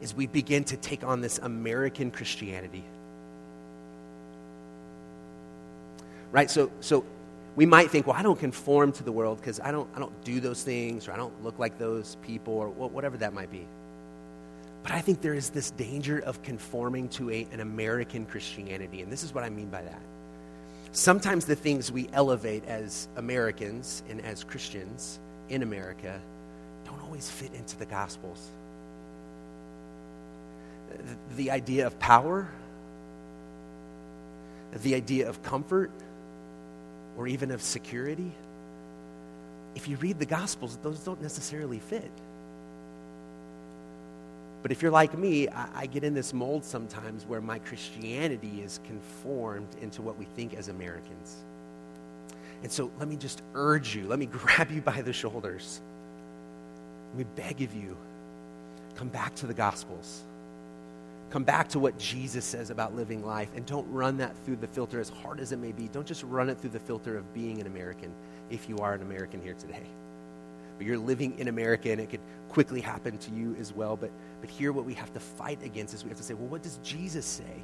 is 0.00 0.14
we 0.14 0.28
begin 0.28 0.62
to 0.62 0.76
take 0.76 1.02
on 1.02 1.22
this 1.22 1.38
American 1.38 2.12
Christianity. 2.12 2.84
Right? 6.30 6.48
So, 6.48 6.70
so 6.78 7.04
we 7.56 7.64
might 7.64 7.90
think, 7.90 8.06
well, 8.06 8.14
I 8.16 8.22
don't 8.22 8.38
conform 8.38 8.92
to 8.92 9.02
the 9.02 9.10
world 9.10 9.38
because 9.38 9.60
I 9.60 9.72
don't, 9.72 9.88
I 9.96 9.98
don't 9.98 10.24
do 10.24 10.40
those 10.40 10.62
things 10.62 11.08
or 11.08 11.12
I 11.12 11.16
don't 11.16 11.42
look 11.42 11.58
like 11.58 11.78
those 11.78 12.18
people 12.22 12.52
or 12.52 12.68
whatever 12.68 13.16
that 13.16 13.32
might 13.32 13.50
be. 13.50 13.66
But 14.82 14.92
I 14.92 15.00
think 15.00 15.22
there 15.22 15.34
is 15.34 15.50
this 15.50 15.70
danger 15.72 16.20
of 16.20 16.42
conforming 16.42 17.08
to 17.10 17.30
a, 17.30 17.48
an 17.50 17.60
American 17.60 18.26
Christianity. 18.26 19.00
And 19.00 19.10
this 19.10 19.24
is 19.24 19.34
what 19.34 19.42
I 19.42 19.48
mean 19.48 19.68
by 19.68 19.82
that. 19.82 20.00
Sometimes 20.92 21.46
the 21.46 21.56
things 21.56 21.90
we 21.90 22.08
elevate 22.12 22.64
as 22.66 23.08
Americans 23.16 24.02
and 24.08 24.20
as 24.20 24.44
Christians 24.44 25.18
in 25.48 25.62
America 25.62 26.20
don't 26.84 27.02
always 27.02 27.28
fit 27.28 27.52
into 27.54 27.76
the 27.78 27.86
Gospels. 27.86 28.50
The, 30.90 31.34
the 31.36 31.50
idea 31.50 31.86
of 31.86 31.98
power, 31.98 32.48
the 34.82 34.94
idea 34.94 35.28
of 35.28 35.42
comfort, 35.42 35.90
or 37.16 37.26
even 37.26 37.50
of 37.50 37.62
security, 37.62 38.32
if 39.74 39.88
you 39.88 39.96
read 39.98 40.18
the 40.18 40.26
Gospels, 40.26 40.78
those 40.82 41.00
don't 41.00 41.20
necessarily 41.20 41.78
fit. 41.78 42.10
But 44.62 44.72
if 44.72 44.82
you're 44.82 44.90
like 44.90 45.16
me, 45.16 45.48
I, 45.48 45.68
I, 45.74 45.86
get 45.86 46.02
in 46.02 46.12
this 46.12 46.32
mold 46.32 46.64
sometimes 46.64 47.24
where 47.24 47.40
my 47.40 47.58
Christianity 47.60 48.62
is 48.64 48.80
conformed 48.84 49.68
into 49.80 50.02
what 50.02 50.18
we 50.18 50.24
think 50.24 50.54
as 50.54 50.68
Americans. 50.68 51.36
And 52.62 52.72
so 52.72 52.90
let 52.98 53.06
me 53.06 53.16
just 53.16 53.42
urge 53.54 53.94
you, 53.94 54.06
let 54.08 54.18
me 54.18 54.26
grab 54.32 54.70
you 54.70 54.80
by 54.80 55.02
the 55.02 55.12
shoulders. 55.12 55.80
Let 57.10 57.18
me 57.18 57.24
beg 57.36 57.62
of 57.62 57.74
you, 57.74 57.96
come 58.96 59.08
back 59.08 59.34
to 59.36 59.46
the 59.46 59.54
Gospels. 59.54 60.22
Come 61.30 61.44
back 61.44 61.68
to 61.70 61.78
what 61.78 61.98
Jesus 61.98 62.44
says 62.44 62.70
about 62.70 62.94
living 62.94 63.24
life 63.24 63.50
and 63.54 63.66
don't 63.66 63.90
run 63.90 64.16
that 64.18 64.36
through 64.44 64.56
the 64.56 64.68
filter 64.68 65.00
as 65.00 65.08
hard 65.08 65.40
as 65.40 65.52
it 65.52 65.58
may 65.58 65.72
be. 65.72 65.88
Don't 65.88 66.06
just 66.06 66.22
run 66.22 66.48
it 66.48 66.58
through 66.58 66.70
the 66.70 66.80
filter 66.80 67.16
of 67.16 67.34
being 67.34 67.60
an 67.60 67.66
American 67.66 68.12
if 68.48 68.68
you 68.68 68.78
are 68.78 68.94
an 68.94 69.02
American 69.02 69.42
here 69.42 69.54
today 69.54 69.86
but 70.76 70.86
you're 70.86 70.98
living 70.98 71.38
in 71.38 71.48
America 71.48 71.90
and 71.90 72.00
it 72.00 72.10
could 72.10 72.20
quickly 72.48 72.80
happen 72.80 73.16
to 73.18 73.30
you 73.32 73.56
as 73.58 73.72
well. 73.72 73.96
But, 73.96 74.10
but 74.40 74.50
here, 74.50 74.72
what 74.72 74.84
we 74.84 74.94
have 74.94 75.12
to 75.14 75.20
fight 75.20 75.62
against 75.62 75.94
is 75.94 76.04
we 76.04 76.10
have 76.10 76.18
to 76.18 76.24
say, 76.24 76.34
well, 76.34 76.48
what 76.48 76.62
does 76.62 76.78
Jesus 76.82 77.24
say? 77.24 77.62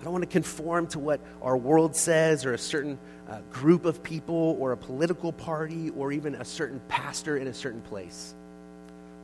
I 0.00 0.04
don't 0.04 0.12
want 0.12 0.24
to 0.24 0.30
conform 0.30 0.88
to 0.88 0.98
what 0.98 1.20
our 1.42 1.56
world 1.56 1.96
says 1.96 2.44
or 2.44 2.54
a 2.54 2.58
certain 2.58 2.98
uh, 3.28 3.40
group 3.50 3.84
of 3.84 4.02
people 4.02 4.56
or 4.60 4.72
a 4.72 4.76
political 4.76 5.32
party 5.32 5.90
or 5.90 6.12
even 6.12 6.34
a 6.34 6.44
certain 6.44 6.80
pastor 6.88 7.38
in 7.38 7.46
a 7.46 7.54
certain 7.54 7.80
place. 7.82 8.34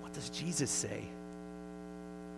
What 0.00 0.12
does 0.12 0.30
Jesus 0.30 0.70
say? 0.70 1.04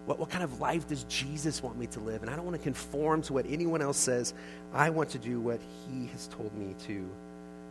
What, 0.06 0.18
what 0.18 0.30
kind 0.30 0.44
of 0.44 0.60
life 0.60 0.86
does 0.86 1.04
Jesus 1.04 1.62
want 1.62 1.78
me 1.78 1.86
to 1.88 2.00
live? 2.00 2.22
And 2.22 2.30
I 2.30 2.36
don't 2.36 2.44
want 2.44 2.56
to 2.56 2.62
conform 2.62 3.22
to 3.22 3.32
what 3.32 3.46
anyone 3.48 3.80
else 3.80 3.96
says. 3.96 4.34
I 4.72 4.90
want 4.90 5.10
to 5.10 5.18
do 5.18 5.40
what 5.40 5.60
he 5.88 6.06
has 6.08 6.28
told 6.28 6.54
me 6.54 6.74
to 6.86 7.08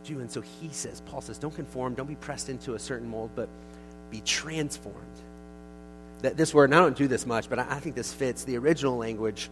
do. 0.04 0.20
And 0.20 0.32
so 0.32 0.42
he 0.42 0.70
says, 0.70 1.02
Paul 1.02 1.22
says, 1.22 1.38
don't 1.38 1.56
conform, 1.56 1.94
don't 1.94 2.08
be 2.08 2.16
pressed 2.16 2.50
into 2.50 2.74
a 2.74 2.80
certain 2.80 3.08
mold, 3.08 3.32
but 3.36 3.50
be 4.10 4.22
transformed. 4.22 4.98
That 6.22 6.38
this 6.38 6.54
word, 6.54 6.66
and 6.66 6.76
I 6.76 6.80
don't 6.80 6.98
do 6.98 7.08
this 7.08 7.26
much, 7.26 7.50
but 7.50 7.60
I, 7.60 7.68
I 7.70 7.80
think 7.80 7.96
this 7.96 8.14
fits. 8.14 8.44
The 8.44 8.58
original 8.58 8.98
language 8.98 9.50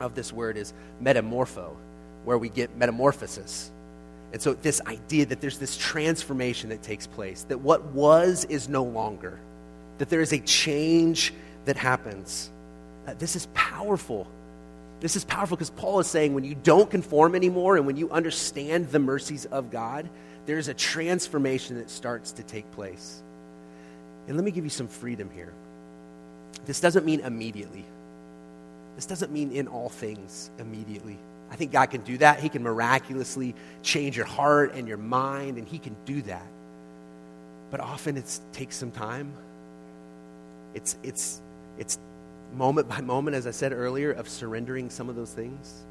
of 0.00 0.14
this 0.14 0.32
word 0.32 0.56
is 0.56 0.72
metamorpho, 1.02 1.74
where 2.24 2.38
we 2.38 2.48
get 2.48 2.76
metamorphosis. 2.76 3.70
And 4.32 4.42
so, 4.42 4.54
this 4.54 4.80
idea 4.86 5.26
that 5.26 5.40
there's 5.40 5.58
this 5.58 5.76
transformation 5.76 6.70
that 6.70 6.82
takes 6.82 7.06
place, 7.06 7.44
that 7.44 7.58
what 7.58 7.84
was 7.86 8.44
is 8.46 8.68
no 8.68 8.82
longer, 8.82 9.38
that 9.98 10.10
there 10.10 10.20
is 10.20 10.32
a 10.32 10.40
change 10.40 11.32
that 11.64 11.76
happens. 11.76 12.50
Uh, 13.06 13.14
this 13.18 13.36
is 13.36 13.48
powerful. 13.54 14.26
This 15.00 15.16
is 15.16 15.24
powerful 15.24 15.56
because 15.56 15.70
Paul 15.70 16.00
is 16.00 16.06
saying 16.06 16.34
when 16.34 16.44
you 16.44 16.54
don't 16.54 16.90
conform 16.90 17.34
anymore 17.34 17.76
and 17.76 17.86
when 17.86 17.96
you 17.96 18.10
understand 18.10 18.88
the 18.88 18.98
mercies 18.98 19.44
of 19.46 19.70
God, 19.70 20.08
there's 20.46 20.68
a 20.68 20.74
transformation 20.74 21.76
that 21.76 21.90
starts 21.90 22.32
to 22.32 22.42
take 22.42 22.70
place. 22.72 23.22
And 24.26 24.36
let 24.36 24.44
me 24.44 24.50
give 24.50 24.64
you 24.64 24.70
some 24.70 24.88
freedom 24.88 25.30
here. 25.30 25.52
This 26.66 26.80
doesn't 26.80 27.04
mean 27.04 27.20
immediately. 27.20 27.84
This 28.96 29.06
doesn't 29.06 29.32
mean 29.32 29.52
in 29.52 29.68
all 29.68 29.88
things 29.88 30.50
immediately. 30.58 31.18
I 31.50 31.56
think 31.56 31.72
God 31.72 31.86
can 31.86 32.00
do 32.02 32.18
that. 32.18 32.40
He 32.40 32.48
can 32.48 32.62
miraculously 32.62 33.54
change 33.82 34.16
your 34.16 34.26
heart 34.26 34.74
and 34.74 34.88
your 34.88 34.96
mind, 34.96 35.58
and 35.58 35.68
He 35.68 35.78
can 35.78 35.94
do 36.04 36.22
that. 36.22 36.46
But 37.70 37.80
often 37.80 38.16
it 38.16 38.40
takes 38.52 38.76
some 38.76 38.90
time. 38.90 39.32
It's, 40.74 40.96
it's, 41.02 41.40
it's 41.78 41.98
moment 42.54 42.88
by 42.88 43.00
moment, 43.00 43.36
as 43.36 43.46
I 43.46 43.50
said 43.50 43.72
earlier, 43.72 44.12
of 44.12 44.28
surrendering 44.28 44.90
some 44.90 45.08
of 45.08 45.16
those 45.16 45.32
things, 45.32 45.84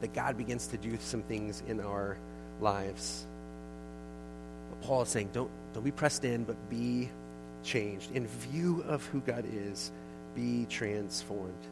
that 0.00 0.12
God 0.12 0.36
begins 0.36 0.68
to 0.68 0.76
do 0.76 0.96
some 1.00 1.22
things 1.22 1.62
in 1.66 1.80
our 1.80 2.16
lives. 2.60 3.26
But 4.70 4.80
Paul 4.82 5.02
is 5.02 5.08
saying, 5.08 5.30
don't, 5.32 5.50
don't 5.72 5.84
be 5.84 5.90
pressed 5.90 6.24
in, 6.24 6.44
but 6.44 6.56
be 6.70 7.10
changed. 7.62 8.10
In 8.14 8.26
view 8.26 8.84
of 8.86 9.04
who 9.06 9.20
God 9.20 9.44
is, 9.52 9.90
be 10.34 10.66
transformed, 10.68 11.66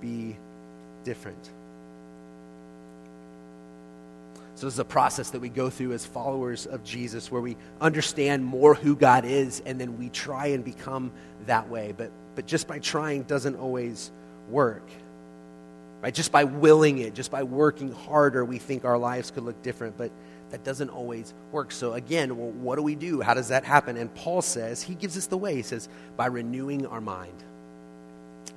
be 0.00 0.36
different. 1.04 1.50
So, 4.54 4.66
this 4.66 4.74
is 4.74 4.80
a 4.80 4.86
process 4.86 5.30
that 5.30 5.40
we 5.40 5.50
go 5.50 5.68
through 5.68 5.92
as 5.92 6.06
followers 6.06 6.64
of 6.64 6.82
Jesus 6.82 7.30
where 7.30 7.42
we 7.42 7.58
understand 7.78 8.42
more 8.42 8.72
who 8.72 8.96
God 8.96 9.26
is 9.26 9.60
and 9.66 9.78
then 9.78 9.98
we 9.98 10.08
try 10.08 10.46
and 10.46 10.64
become 10.64 11.12
that 11.44 11.68
way. 11.68 11.92
But 11.94 12.10
but 12.36 12.46
just 12.46 12.68
by 12.68 12.78
trying 12.78 13.24
doesn't 13.24 13.56
always 13.56 14.12
work. 14.48 14.88
Right? 16.02 16.14
Just 16.14 16.30
by 16.30 16.44
willing 16.44 16.98
it, 16.98 17.14
just 17.14 17.32
by 17.32 17.42
working 17.42 17.90
harder, 17.90 18.44
we 18.44 18.58
think 18.58 18.84
our 18.84 18.98
lives 18.98 19.32
could 19.32 19.42
look 19.42 19.60
different, 19.62 19.96
but 19.96 20.12
that 20.50 20.62
doesn't 20.62 20.90
always 20.90 21.34
work. 21.50 21.72
So, 21.72 21.94
again, 21.94 22.36
well, 22.36 22.50
what 22.50 22.76
do 22.76 22.82
we 22.82 22.94
do? 22.94 23.20
How 23.20 23.34
does 23.34 23.48
that 23.48 23.64
happen? 23.64 23.96
And 23.96 24.14
Paul 24.14 24.42
says, 24.42 24.82
he 24.82 24.94
gives 24.94 25.16
us 25.16 25.26
the 25.26 25.36
way. 25.36 25.56
He 25.56 25.62
says, 25.62 25.88
by 26.16 26.26
renewing 26.26 26.86
our 26.86 27.00
mind. 27.00 27.42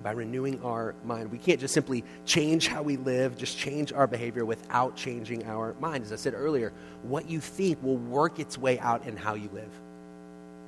By 0.04 0.12
renewing 0.12 0.62
our 0.64 0.94
mind. 1.04 1.32
We 1.32 1.40
can't 1.40 1.60
just 1.60 1.74
simply 1.74 2.04
change 2.26 2.68
how 2.68 2.84
we 2.84 2.98
live, 2.98 3.38
just 3.38 3.58
change 3.58 3.92
our 3.92 4.06
behavior 4.06 4.46
without 4.46 4.96
changing 4.96 5.46
our 5.46 5.74
mind. 5.80 6.04
As 6.04 6.14
I 6.14 6.18
said 6.18 6.36
earlier, 6.36 6.72
what 7.04 7.30
you 7.30 7.40
think 7.40 7.82
will 7.82 7.98
work 7.98 8.40
its 8.40 8.58
way 8.58 8.78
out 8.80 9.08
in 9.08 9.18
how 9.18 9.34
you 9.34 9.50
live. 9.52 9.72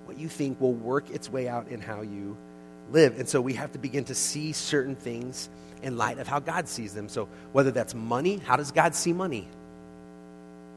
What 0.06 0.17
you 0.17 0.28
think 0.28 0.60
will 0.60 0.74
work 0.74 1.10
its 1.12 1.30
way 1.30 1.47
out 1.47 1.67
in 1.67 1.80
how 1.82 2.02
you 2.02 2.36
live. 2.91 3.19
And 3.19 3.27
so 3.27 3.41
we 3.41 3.54
have 3.54 3.71
to 3.73 3.80
begin 3.80 4.04
to 4.06 4.15
see 4.15 4.51
certain 4.51 4.95
things 4.95 5.49
in 5.82 5.97
light 5.97 6.19
of 6.19 6.27
how 6.27 6.39
God 6.39 6.67
sees 6.67 6.93
them. 6.93 7.10
So 7.10 7.27
whether 7.51 7.71
that's 7.71 7.95
money, 7.95 8.38
how 8.38 8.56
does 8.56 8.71
God 8.71 8.95
see 8.95 9.13
money? 9.13 9.47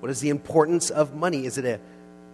What 0.00 0.10
is 0.10 0.20
the 0.20 0.30
importance 0.30 0.90
of 0.90 1.14
money? 1.14 1.46
Is 1.46 1.58
it 1.58 1.64
a 1.64 1.80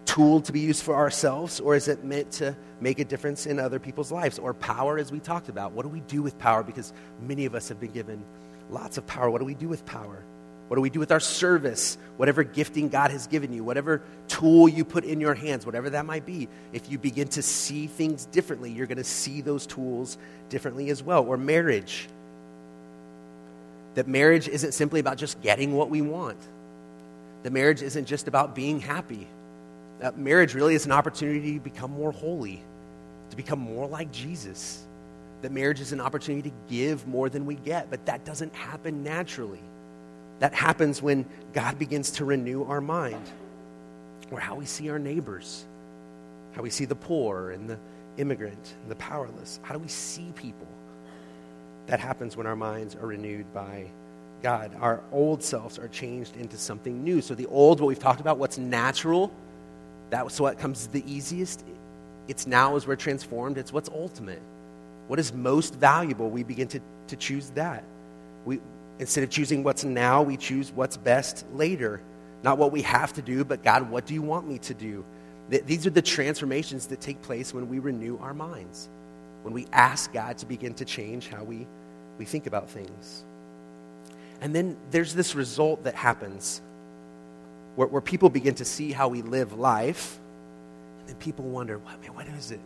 tool 0.05 0.41
to 0.41 0.53
be 0.53 0.61
used 0.61 0.83
for 0.83 0.95
ourselves, 0.97 1.61
or 1.61 1.77
is 1.77 1.87
it 1.87 2.05
meant 2.05 2.33
to 2.33 2.57
make 2.81 2.99
a 2.99 3.05
difference 3.05 3.47
in 3.47 3.61
other 3.61 3.79
people's 3.79 4.11
lives? 4.11 4.39
Or 4.39 4.55
power, 4.55 4.99
as 4.99 5.13
we 5.13 5.21
talked 5.21 5.49
about. 5.49 5.73
What 5.73 5.83
do 5.83 5.89
we 5.89 6.01
do 6.01 6.23
with 6.23 6.39
power? 6.39 6.63
Because 6.63 6.93
many 7.23 7.47
of 7.47 7.55
us 7.55 7.69
have 7.69 7.79
been 7.79 7.93
given 7.93 8.25
lots 8.71 8.99
of 8.99 9.07
power. 9.07 9.31
What 9.31 9.39
do 9.39 9.45
we 9.45 9.55
do 9.55 9.69
with 9.69 9.85
power? 9.87 10.25
What 10.71 10.77
do 10.77 10.83
we 10.83 10.91
do 10.91 11.01
with 11.01 11.11
our 11.11 11.19
service? 11.19 11.99
Whatever 12.17 12.45
gifting 12.45 12.91
God 12.91 13.11
has 13.11 13.27
given 13.27 13.53
you, 13.53 13.65
whatever 13.65 14.03
tool 14.29 14.69
you 14.69 14.85
put 14.85 15.03
in 15.03 15.21
your 15.21 15.35
hands, 15.35 15.67
whatever 15.67 15.91
that 15.91 16.07
might 16.07 16.25
be, 16.25 16.47
if 16.73 16.89
you 16.89 16.97
begin 16.97 17.27
to 17.31 17.43
see 17.43 17.89
things 17.89 18.27
differently, 18.27 18.71
you're 18.71 18.87
going 18.87 18.99
to 18.99 19.03
see 19.03 19.41
those 19.41 19.67
tools 19.67 20.17
differently 20.49 20.91
as 20.91 21.03
well. 21.03 21.25
Or 21.25 21.37
marriage. 21.37 22.09
That 23.97 24.07
marriage 24.07 24.47
isn't 24.47 24.71
simply 24.71 25.01
about 25.01 25.19
just 25.19 25.43
getting 25.43 25.75
what 25.75 25.91
we 25.91 26.03
want, 26.03 26.39
the 27.43 27.51
marriage 27.51 27.83
isn't 27.83 28.05
just 28.05 28.29
about 28.29 28.55
being 28.55 28.79
happy. 28.79 29.27
That 29.99 30.19
marriage 30.19 30.55
really 30.55 30.77
is 30.77 30.87
an 30.87 30.93
opportunity 30.93 31.55
to 31.55 31.61
become 31.61 31.91
more 31.91 32.13
holy, 32.13 32.63
to 33.31 33.37
become 33.37 33.59
more 33.59 33.89
like 33.89 34.13
Jesus. 34.13 34.87
That 35.43 35.51
marriage 35.51 35.81
is 35.81 35.91
an 35.91 36.01
opportunity 36.01 36.49
to 36.49 36.57
give 36.73 37.09
more 37.09 37.29
than 37.29 37.45
we 37.45 37.57
get, 37.57 37.91
but 37.91 38.07
that 38.07 38.25
doesn't 38.25 38.55
happen 38.55 39.03
naturally. 39.03 39.59
That 40.41 40.53
happens 40.55 41.01
when 41.01 41.25
God 41.53 41.79
begins 41.79 42.11
to 42.13 42.25
renew 42.25 42.65
our 42.65 42.81
mind, 42.81 43.25
or 44.31 44.41
how 44.41 44.57
we 44.57 44.67
see 44.67 44.91
our 44.91 44.99
neighbors, 44.99 45.65
how 46.53 46.63
we 46.63 46.71
see 46.71 46.85
the 46.85 46.95
poor 46.95 47.51
and 47.51 47.69
the 47.69 47.79
immigrant 48.17 48.75
and 48.83 48.91
the 48.91 48.97
powerless. 48.97 49.61
How 49.63 49.75
do 49.75 49.81
we 49.81 49.89
see 49.89 50.33
people? 50.35 50.67
That 51.87 52.01
happens 52.01 52.37
when 52.37 52.47
our 52.47 52.57
minds 52.57 52.95
are 52.95 53.07
renewed 53.07 53.53
by 53.53 53.87
God. 54.43 54.77
Our 54.81 55.03
old 55.13 55.43
selves 55.43 55.79
are 55.79 55.89
changed 55.89 56.37
into 56.37 56.57
something 56.57 57.03
new. 57.05 57.21
So 57.21 57.35
the 57.35 57.47
old, 57.47 57.81
what 57.81 57.89
we've 57.89 57.99
talked 57.99 58.21
about, 58.21 58.39
what's 58.39 58.59
natural, 58.59 59.33
that's 60.09 60.41
what 60.41 60.59
comes 60.59 60.87
the 60.89 61.05
easiest. 61.11 61.65
It's 62.29 62.47
now 62.47 62.77
as 62.77 62.87
we're 62.87 62.97
transformed, 62.97 63.59
it's 63.59 63.73
what's 63.73 63.89
ultimate. 63.91 64.41
What 65.09 65.19
is 65.19 65.33
most 65.33 65.75
valuable, 65.75 66.31
we 66.31 66.45
begin 66.45 66.69
to, 66.69 66.81
to 67.09 67.17
choose 67.17 67.51
that. 67.51 67.83
We, 68.45 68.61
Instead 69.01 69.25
of 69.25 69.31
choosing 69.31 69.65
what's 69.65 69.83
now, 69.83 70.23
we 70.23 70.37
choose 70.37 70.71
what's 70.73 70.99
best 70.99 71.47
later. 71.55 72.03
Not 72.43 72.59
what 72.59 72.71
we 72.71 72.83
have 72.83 73.15
to 73.15 73.23
do, 73.23 73.45
but 73.45 73.65
God, 73.65 73.91
what 73.91 74.05
do 74.07 74.13
you 74.13 74.21
want 74.21 74.47
me 74.47 74.59
to 74.59 74.75
do? 74.75 75.05
These 75.49 75.87
are 75.87 75.91
the 75.91 76.03
transformations 76.03 76.87
that 76.89 77.01
take 77.01 77.21
place 77.23 77.53
when 77.53 77.69
we 77.69 77.79
renew 77.79 78.19
our 78.19 78.35
minds, 78.35 78.89
when 79.43 79.55
we 79.55 79.67
ask 79.73 80.13
God 80.13 80.39
to 80.39 80.47
begin 80.47 80.75
to 80.75 80.85
change 80.85 81.29
how 81.29 81.43
we, 81.43 81.67
we 82.19 82.25
think 82.27 82.47
about 82.47 82.69
things. 82.69 83.25
And 84.43 84.55
then 84.55 84.77
there's 84.91 85.15
this 85.15 85.35
result 85.35 85.85
that 85.85 85.95
happens 85.95 86.61
where, 87.77 87.89
where 87.89 88.03
people 88.03 88.29
begin 88.29 88.55
to 88.57 88.65
see 88.65 88.93
how 88.93 89.09
we 89.09 89.23
live 89.23 89.59
life, 89.59 90.19
and 91.01 91.09
then 91.09 91.17
people 91.17 91.47
wonder, 91.47 91.79
what, 91.79 92.01
man, 92.03 92.15
what 92.15 92.29
is 92.29 92.51
it? 92.51 92.61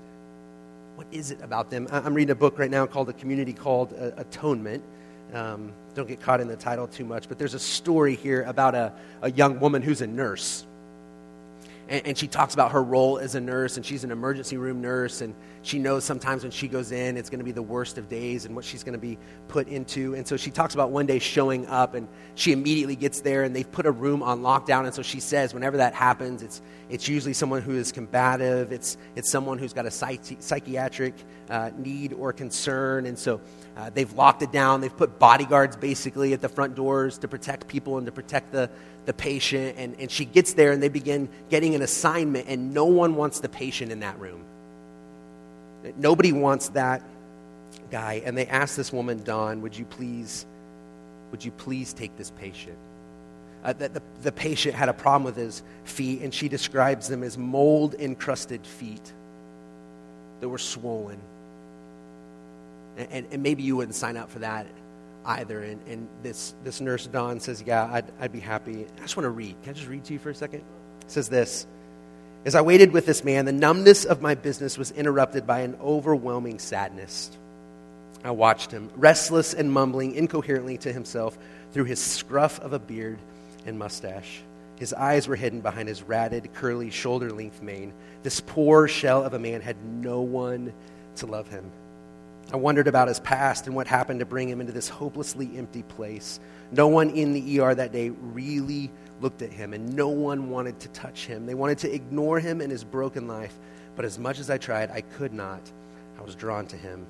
What 0.97 1.07
is 1.11 1.31
it 1.31 1.41
about 1.43 1.71
them? 1.71 1.89
I'm 1.91 2.13
reading 2.13 2.33
a 2.33 2.37
book 2.37 2.59
right 2.59 2.71
now 2.71 2.87
called 2.87 3.09
A 3.09 3.13
Community 3.13 3.53
Called 3.53 3.93
Atonement. 3.93 4.83
Um, 5.33 5.73
don't 5.95 6.07
get 6.07 6.21
caught 6.21 6.41
in 6.41 6.49
the 6.49 6.57
title 6.57 6.87
too 6.87 7.05
much, 7.05 7.29
but 7.29 7.39
there's 7.39 7.55
a 7.55 7.59
story 7.59 8.15
here 8.15 8.43
about 8.43 8.75
a, 8.75 8.93
a 9.23 9.31
young 9.31 9.59
woman 9.59 9.83
who's 9.83 10.01
a 10.01 10.07
nurse 10.07 10.67
and, 11.89 12.07
and, 12.07 12.19
she 12.19 12.27
talks 12.27 12.55
about 12.55 12.73
her 12.73 12.83
role 12.83 13.19
as 13.19 13.35
a 13.35 13.41
nurse, 13.41 13.77
and 13.77 13.85
she's 13.85 14.05
an 14.05 14.11
emergency 14.11 14.57
room 14.57 14.81
nurse, 14.81 15.21
and 15.21 15.35
she 15.63 15.79
knows 15.79 16.05
sometimes 16.05 16.43
when 16.43 16.53
she 16.53 16.69
goes 16.69 16.93
in, 16.93 17.17
it's 17.17 17.31
going 17.31 17.39
to 17.39 17.45
be 17.45 17.53
the 17.53 17.63
worst 17.63 17.99
of 17.99 18.09
days 18.09 18.45
and 18.45 18.55
what 18.55 18.65
she's 18.65 18.83
going 18.83 18.95
to 18.95 18.99
be 18.99 19.19
put 19.49 19.69
into. 19.69 20.15
And 20.15 20.27
so 20.27 20.37
she 20.37 20.51
talks 20.51 20.75
about 20.75 20.91
one 20.91 21.07
day 21.07 21.19
showing 21.19 21.67
up, 21.67 21.95
and 21.95 22.09
she 22.35 22.53
immediately 22.53 22.97
gets 22.97 23.21
there, 23.21 23.43
and 23.45 23.55
they've 23.55 23.71
put 23.71 23.87
a 23.87 23.91
room 23.91 24.23
on 24.23 24.41
lockdown. 24.41 24.85
And 24.85 24.95
so 24.95 25.03
she 25.03 25.21
says, 25.21 25.53
whenever 25.53 25.77
that 25.79 25.95
happens, 25.95 26.43
it's, 26.43 26.63
it's 26.89 27.09
usually 27.09 27.35
someone 27.35 27.63
who 27.63 27.77
is 27.77 27.93
combative, 27.93 28.73
it's, 28.73 28.97
it's 29.17 29.31
someone 29.31 29.59
who's 29.59 29.73
got 29.73 29.87
a 29.87 29.91
psychi- 29.91 30.43
psychiatric 30.43 31.15
uh, 31.51 31.71
need 31.77 32.13
or 32.13 32.33
concern. 32.33 33.07
And 33.07 33.19
so 33.19 33.41
uh, 33.77 33.91
they've 33.91 34.13
locked 34.13 34.43
it 34.43 34.53
down. 34.53 34.81
They've 34.81 34.97
put 34.97 35.19
bodyguards 35.19 35.77
basically 35.77 36.33
at 36.33 36.41
the 36.41 36.49
front 36.49 36.75
doors 36.75 37.19
to 37.19 37.29
protect 37.29 37.69
people 37.69 37.99
and 37.99 38.07
to 38.07 38.13
protect 38.13 38.53
the, 38.53 38.71
the 39.07 39.13
patient. 39.13 39.77
And, 39.79 39.97
and 39.99 40.11
she 40.11 40.25
gets 40.25 40.55
there 40.55 40.73
and 40.73 40.83
they 40.83 40.89
begin 40.89 41.29
getting 41.51 41.75
an 41.75 41.83
assignment, 41.83 42.49
and 42.49 42.73
no 42.75 42.87
one 42.87 43.15
wants 43.15 43.41
the 43.41 43.49
patient 43.49 43.93
in 43.93 44.01
that 44.01 44.19
room. 44.19 44.45
Nobody 45.97 46.33
wants 46.33 46.69
that 46.71 47.03
guy. 47.91 48.23
And 48.25 48.37
they 48.37 48.47
ask 48.47 48.77
this 48.77 48.93
woman, 48.93 49.23
Dawn, 49.23 49.61
would 49.63 49.77
you 49.77 49.85
please, 49.85 50.47
would 51.31 51.45
you 51.45 51.51
please 51.51 51.93
take 51.93 52.17
this 52.17 52.31
patient? 52.31 52.79
Uh, 53.63 53.73
the, 53.73 53.89
the, 53.89 54.03
the 54.23 54.33
patient 54.33 54.75
had 54.75 54.89
a 54.89 54.93
problem 54.93 55.25
with 55.25 55.37
his 55.37 55.63
feet, 55.85 56.21
and 56.21 56.35
she 56.35 56.49
describes 56.49 57.09
them 57.09 57.23
as 57.23 57.39
mold 57.39 57.95
encrusted 57.95 58.67
feet 58.67 59.13
that 60.41 60.49
were 60.49 60.59
swollen. 60.59 61.19
And, 62.99 63.09
and, 63.11 63.27
and, 63.33 63.43
maybe 63.43 63.63
you 63.63 63.77
wouldn't 63.77 63.95
sign 63.95 64.17
up 64.17 64.31
for 64.31 64.41
that 64.41 64.67
either. 65.25 65.63
And, 65.63 65.81
and 65.89 66.09
this, 66.23 66.55
this 66.65 66.81
nurse, 66.81 67.07
Dawn, 67.07 67.41
says, 67.41 67.63
Yeah, 67.67 67.89
I'd, 67.93 68.07
I'd 68.21 68.33
be 68.33 68.41
happy. 68.41 68.87
I 68.97 69.01
just 69.01 69.17
want 69.17 69.25
to 69.25 69.31
read. 69.31 69.57
Can 69.63 69.71
I 69.71 69.73
just 69.75 69.89
read 69.89 70.05
to 70.05 70.13
you 70.13 70.19
for 70.19 70.31
a 70.31 70.35
second? 70.35 70.61
It 71.03 71.11
says 71.11 71.29
this 71.29 71.67
As 72.45 72.55
I 72.55 72.61
waited 72.61 72.93
with 72.93 73.07
this 73.07 73.25
man, 73.25 73.45
the 73.45 73.53
numbness 73.53 74.05
of 74.05 74.23
my 74.23 74.35
business 74.35 74.79
was 74.79 74.91
interrupted 74.91 75.47
by 75.47 75.61
an 75.61 75.77
overwhelming 75.81 76.59
sadness. 76.59 77.31
I 78.25 78.31
watched 78.31 78.71
him, 78.71 78.91
restless 78.97 79.53
and 79.53 79.71
mumbling 79.71 80.15
incoherently 80.15 80.79
to 80.79 80.93
himself 80.93 81.37
through 81.73 81.85
his 81.85 82.01
scruff 82.01 82.59
of 82.61 82.73
a 82.73 82.79
beard 82.79 83.19
and 83.67 83.79
mustache. 83.79 84.43
His 84.77 84.93
eyes 84.93 85.29
were 85.29 85.37
hidden 85.37 85.61
behind 85.61 85.89
his 85.89 86.03
ratted, 86.03 86.53
curly, 86.55 86.91
shoulder 86.91 87.31
length 87.31 87.63
mane. 87.63 87.93
This 88.23 88.41
poor 88.41 88.89
shell 88.89 89.23
of 89.23 89.35
a 89.35 89.39
man 89.39 89.61
had 89.61 89.77
no 89.85 90.21
one 90.23 90.73
to 91.17 91.27
love 91.27 91.49
him. 91.49 91.71
I 92.53 92.57
wondered 92.57 92.87
about 92.87 93.09
his 93.09 93.21
past 93.21 93.67
and 93.67 93.75
what 93.75 93.87
happened 93.87 94.21
to 94.21 94.27
bring 94.27 94.49
him 94.49 94.61
into 94.61 94.73
this 94.73 94.89
hopelessly 94.89 95.51
empty 95.57 95.83
place. 95.83 96.41
No 96.71 96.89
one 96.89 97.11
in 97.11 97.33
the 97.33 97.61
ER 97.61 97.75
that 97.75 97.93
day 97.93 98.11
really 98.11 98.91
looked 99.21 99.43
at 99.43 99.53
him, 99.53 99.73
and 99.73 99.95
no 99.95 100.09
one 100.09 100.51
wanted 100.51 100.79
to 100.81 100.89
touch 100.89 101.27
him. 101.27 101.47
They 101.47 101.55
wanted 101.55 101.79
to 101.79 101.93
ignore 101.93 102.41
him 102.41 102.61
and 102.61 102.71
his 102.71 102.85
broken 102.85 103.27
life, 103.27 103.59
but 103.97 104.05
as 104.05 104.19
much 104.19 104.39
as 104.39 104.51
I 104.51 104.59
tried, 104.59 104.91
I 104.91 105.01
could 105.01 105.33
not. 105.33 105.61
I 106.19 106.23
was 106.23 106.35
drawn 106.35 106.67
to 106.69 106.77
him. 106.77 107.07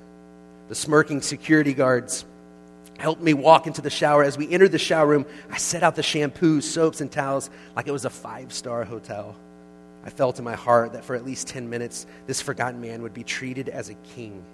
The 0.69 0.75
smirking 0.75 1.21
security 1.21 1.75
guards 1.75 2.25
helped 2.99 3.23
me 3.23 3.35
walk 3.35 3.67
into 3.67 3.83
the 3.83 3.91
shower. 3.91 4.23
As 4.23 4.39
we 4.39 4.51
entered 4.51 4.73
the 4.73 4.79
shower 4.79 5.07
room, 5.07 5.27
I 5.51 5.59
set 5.59 5.83
out 5.83 5.97
the 5.97 6.03
shampoo, 6.03 6.61
soaps, 6.61 7.01
and 7.01 7.11
towels 7.11 7.51
like 7.77 7.89
it 7.89 7.93
was 7.93 8.05
a 8.05 8.11
five 8.11 8.53
star 8.53 8.85
hotel. 8.85 9.37
I 10.05 10.11
felt 10.11 10.39
in 10.39 10.45
my 10.45 10.55
heart 10.55 10.93
that 10.93 11.05
for 11.05 11.17
at 11.17 11.25
least 11.25 11.49
10 11.49 11.69
minutes, 11.69 12.07
this 12.27 12.41
forgotten 12.41 12.81
man 12.81 13.03
would 13.03 13.15
be 13.15 13.25
treated 13.25 13.69
as 13.69 13.89
a 13.89 13.95
king. 13.95 14.45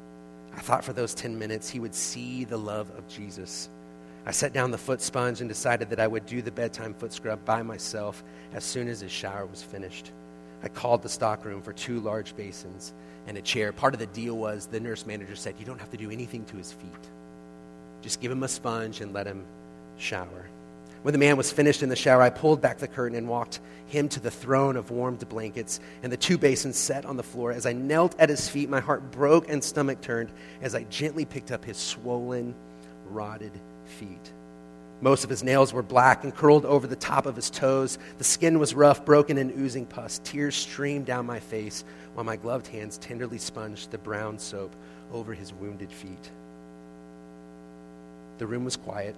I 0.57 0.61
thought 0.61 0.85
for 0.85 0.93
those 0.93 1.15
10 1.15 1.39
minutes 1.39 1.69
he 1.71 1.81
would 1.81 1.95
see 1.95 2.45
the 2.45 2.57
love 2.57 2.91
of 2.97 3.07
Jesus. 3.09 3.69
I 4.27 4.33
set 4.33 4.53
down 4.53 4.71
the 4.71 4.79
foot 4.79 5.01
sponge 5.01 5.41
and 5.41 5.49
decided 5.49 5.89
that 5.91 6.01
I 6.01 6.07
would 6.07 6.27
do 6.27 6.43
the 6.43 6.51
bedtime 6.51 6.93
foot 6.95 7.13
scrub 7.13 7.43
by 7.45 7.63
myself 7.63 8.23
as 8.53 8.65
soon 8.65 8.89
as 8.89 9.01
his 9.01 9.11
shower 9.11 9.47
was 9.47 9.63
finished. 9.63 10.13
I 10.63 10.69
called 10.69 11.03
the 11.03 11.09
stockroom 11.09 11.63
for 11.63 11.73
two 11.73 12.01
large 12.01 12.37
basins 12.37 12.93
and 13.27 13.39
a 13.39 13.43
chair. 13.43 13.73
Part 13.73 13.95
of 13.95 14.01
the 14.01 14.07
deal 14.09 14.37
was 14.37 14.67
the 14.67 14.81
nurse 14.81 15.07
manager 15.07 15.35
said, 15.35 15.55
You 15.59 15.65
don't 15.65 15.81
have 15.81 15.91
to 15.91 15.97
do 15.97 16.11
anything 16.11 16.45
to 16.47 16.57
his 16.57 16.73
feet. 16.73 17.09
Just 18.03 18.21
give 18.21 18.31
him 18.31 18.43
a 18.43 18.49
sponge 18.49 19.01
and 19.01 19.15
let 19.15 19.27
him 19.27 19.47
shower. 19.97 20.50
When 21.03 21.13
the 21.13 21.19
man 21.19 21.39
was 21.39 21.51
finished 21.51 21.83
in 21.83 21.89
the 21.89 21.97
shower, 21.97 22.21
I 22.21 22.29
pulled 22.29 22.61
back 22.61 22.79
the 22.79 22.89
curtain 22.89 23.17
and 23.17 23.27
walked 23.27 23.61
him 23.87 24.09
to 24.11 24.21
the 24.21 24.31
throne 24.31 24.77
of 24.77 24.91
warmed 24.91 25.27
blankets 25.29 25.81
and 26.03 26.13
the 26.13 26.17
two 26.17 26.37
basins 26.37 26.77
set 26.77 27.07
on 27.07 27.17
the 27.17 27.23
floor. 27.23 27.53
As 27.53 27.65
I 27.65 27.73
knelt 27.73 28.15
at 28.19 28.29
his 28.29 28.49
feet, 28.49 28.69
my 28.69 28.81
heart 28.81 29.11
broke 29.11 29.49
and 29.49 29.65
stomach 29.65 30.03
turned 30.03 30.31
as 30.61 30.75
I 30.75 30.85
gently 30.85 31.25
picked 31.25 31.53
up 31.53 31.65
his 31.65 31.79
swollen, 31.79 32.55
rotted 33.07 33.53
feet. 33.87 34.33
Most 35.01 35.25
of 35.25 35.31
his 35.31 35.43
nails 35.43 35.73
were 35.73 35.83
black 35.83 36.25
and 36.25 36.35
curled 36.35 36.67
over 36.67 36.87
the 36.87 36.97
top 36.97 37.25
of 37.25 37.35
his 37.35 37.49
toes. 37.49 37.99
The 38.19 38.25
skin 38.25 38.59
was 38.59 38.75
rough, 38.75 39.03
broken, 39.03 39.39
and 39.39 39.51
oozing 39.59 39.87
pus. 39.87 40.21
Tears 40.23 40.55
streamed 40.55 41.07
down 41.07 41.25
my 41.25 41.41
face 41.41 41.85
while 42.13 42.25
my 42.25 42.37
gloved 42.37 42.67
hands 42.67 42.99
tenderly 42.99 43.39
sponged 43.39 43.89
the 43.91 43.97
brown 43.97 44.39
soap 44.39 44.77
over 45.11 45.33
his 45.33 45.55
wounded 45.55 45.91
feet. 45.91 46.31
The 48.37 48.47
room 48.47 48.65
was 48.65 48.77
quiet 48.77 49.17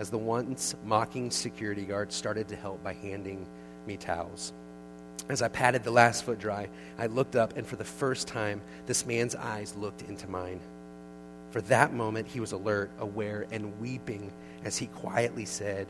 as 0.00 0.08
the 0.08 0.16
once 0.16 0.74
mocking 0.82 1.30
security 1.30 1.84
guard 1.84 2.10
started 2.10 2.48
to 2.48 2.56
help 2.56 2.82
by 2.82 2.94
handing 2.94 3.46
me 3.86 3.98
towels. 3.98 4.54
As 5.28 5.42
I 5.42 5.48
patted 5.48 5.84
the 5.84 5.90
last 5.90 6.24
foot 6.24 6.38
dry, 6.38 6.70
I 6.98 7.04
looked 7.04 7.36
up, 7.36 7.54
and 7.58 7.66
for 7.66 7.76
the 7.76 7.84
first 7.84 8.26
time, 8.26 8.62
this 8.86 9.04
man's 9.04 9.34
eyes 9.34 9.76
looked 9.76 10.00
into 10.00 10.26
mine. 10.26 10.58
For 11.50 11.60
that 11.62 11.92
moment, 11.92 12.26
he 12.26 12.40
was 12.40 12.52
alert, 12.52 12.90
aware, 12.98 13.46
and 13.52 13.78
weeping 13.78 14.32
as 14.64 14.78
he 14.78 14.86
quietly 14.86 15.44
said, 15.44 15.86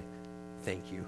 Thank 0.64 0.90
you. 0.90 1.04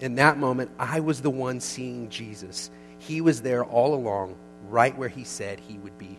In 0.00 0.16
that 0.16 0.36
moment, 0.36 0.70
I 0.78 1.00
was 1.00 1.22
the 1.22 1.30
one 1.30 1.58
seeing 1.58 2.10
Jesus. 2.10 2.70
He 2.98 3.22
was 3.22 3.40
there 3.40 3.64
all 3.64 3.94
along, 3.94 4.36
right 4.68 4.96
where 4.96 5.08
he 5.08 5.24
said 5.24 5.58
he 5.58 5.78
would 5.78 5.96
be. 5.96 6.18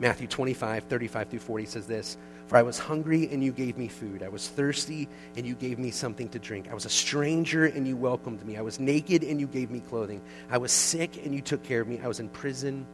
Matthew 0.00 0.28
25, 0.28 0.84
35 0.84 1.28
through 1.28 1.38
40 1.40 1.66
says 1.66 1.86
this 1.86 2.16
For 2.46 2.56
I 2.56 2.62
was 2.62 2.78
hungry, 2.78 3.28
and 3.32 3.42
you 3.42 3.52
gave 3.52 3.78
me 3.78 3.88
food. 3.88 4.22
I 4.22 4.28
was 4.28 4.48
thirsty, 4.48 5.08
and 5.36 5.46
you 5.46 5.54
gave 5.54 5.78
me 5.78 5.90
something 5.90 6.28
to 6.28 6.38
drink. 6.38 6.68
I 6.70 6.74
was 6.74 6.84
a 6.84 6.90
stranger, 6.90 7.66
and 7.66 7.88
you 7.88 7.96
welcomed 7.96 8.44
me. 8.44 8.56
I 8.56 8.60
was 8.60 8.78
naked, 8.78 9.24
and 9.24 9.40
you 9.40 9.46
gave 9.46 9.70
me 9.70 9.80
clothing. 9.80 10.20
I 10.50 10.58
was 10.58 10.70
sick, 10.70 11.24
and 11.24 11.34
you 11.34 11.40
took 11.40 11.62
care 11.62 11.80
of 11.80 11.88
me. 11.88 12.00
I 12.02 12.08
was 12.08 12.20
in 12.20 12.28
prison, 12.28 12.86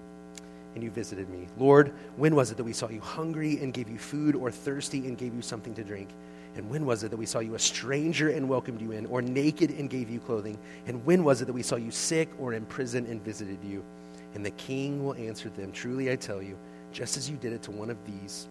and 0.74 0.84
you 0.84 0.90
visited 0.90 1.28
me. 1.28 1.48
Lord, 1.58 1.92
when 2.16 2.36
was 2.36 2.52
it 2.52 2.56
that 2.58 2.64
we 2.64 2.72
saw 2.72 2.88
you 2.88 3.00
hungry 3.00 3.58
and 3.60 3.74
gave 3.74 3.88
you 3.88 3.98
food, 3.98 4.36
or 4.36 4.52
thirsty 4.52 5.06
and 5.08 5.18
gave 5.18 5.34
you 5.34 5.42
something 5.42 5.74
to 5.74 5.82
drink? 5.82 6.10
And 6.56 6.68
when 6.68 6.84
was 6.84 7.02
it 7.02 7.10
that 7.10 7.16
we 7.16 7.26
saw 7.26 7.40
you 7.40 7.54
a 7.54 7.58
stranger 7.58 8.30
and 8.30 8.48
welcomed 8.48 8.80
you 8.80 8.92
in, 8.92 9.06
or 9.06 9.20
naked 9.20 9.70
and 9.70 9.90
gave 9.90 10.10
you 10.10 10.20
clothing? 10.20 10.58
And 10.86 11.04
when 11.04 11.24
was 11.24 11.42
it 11.42 11.46
that 11.46 11.52
we 11.52 11.62
saw 11.62 11.76
you 11.76 11.90
sick 11.90 12.28
or 12.38 12.52
in 12.52 12.66
prison 12.66 13.06
and 13.06 13.22
visited 13.24 13.58
you? 13.64 13.84
And 14.34 14.46
the 14.46 14.50
king 14.52 15.04
will 15.04 15.14
answer 15.14 15.48
them 15.48 15.72
Truly 15.72 16.10
I 16.10 16.16
tell 16.16 16.40
you, 16.40 16.56
just 16.92 17.16
as 17.16 17.28
you 17.28 17.36
did 17.36 17.52
it 17.52 17.62
to 17.62 17.70
one 17.70 17.90
of 17.90 17.98
these, 18.04 18.48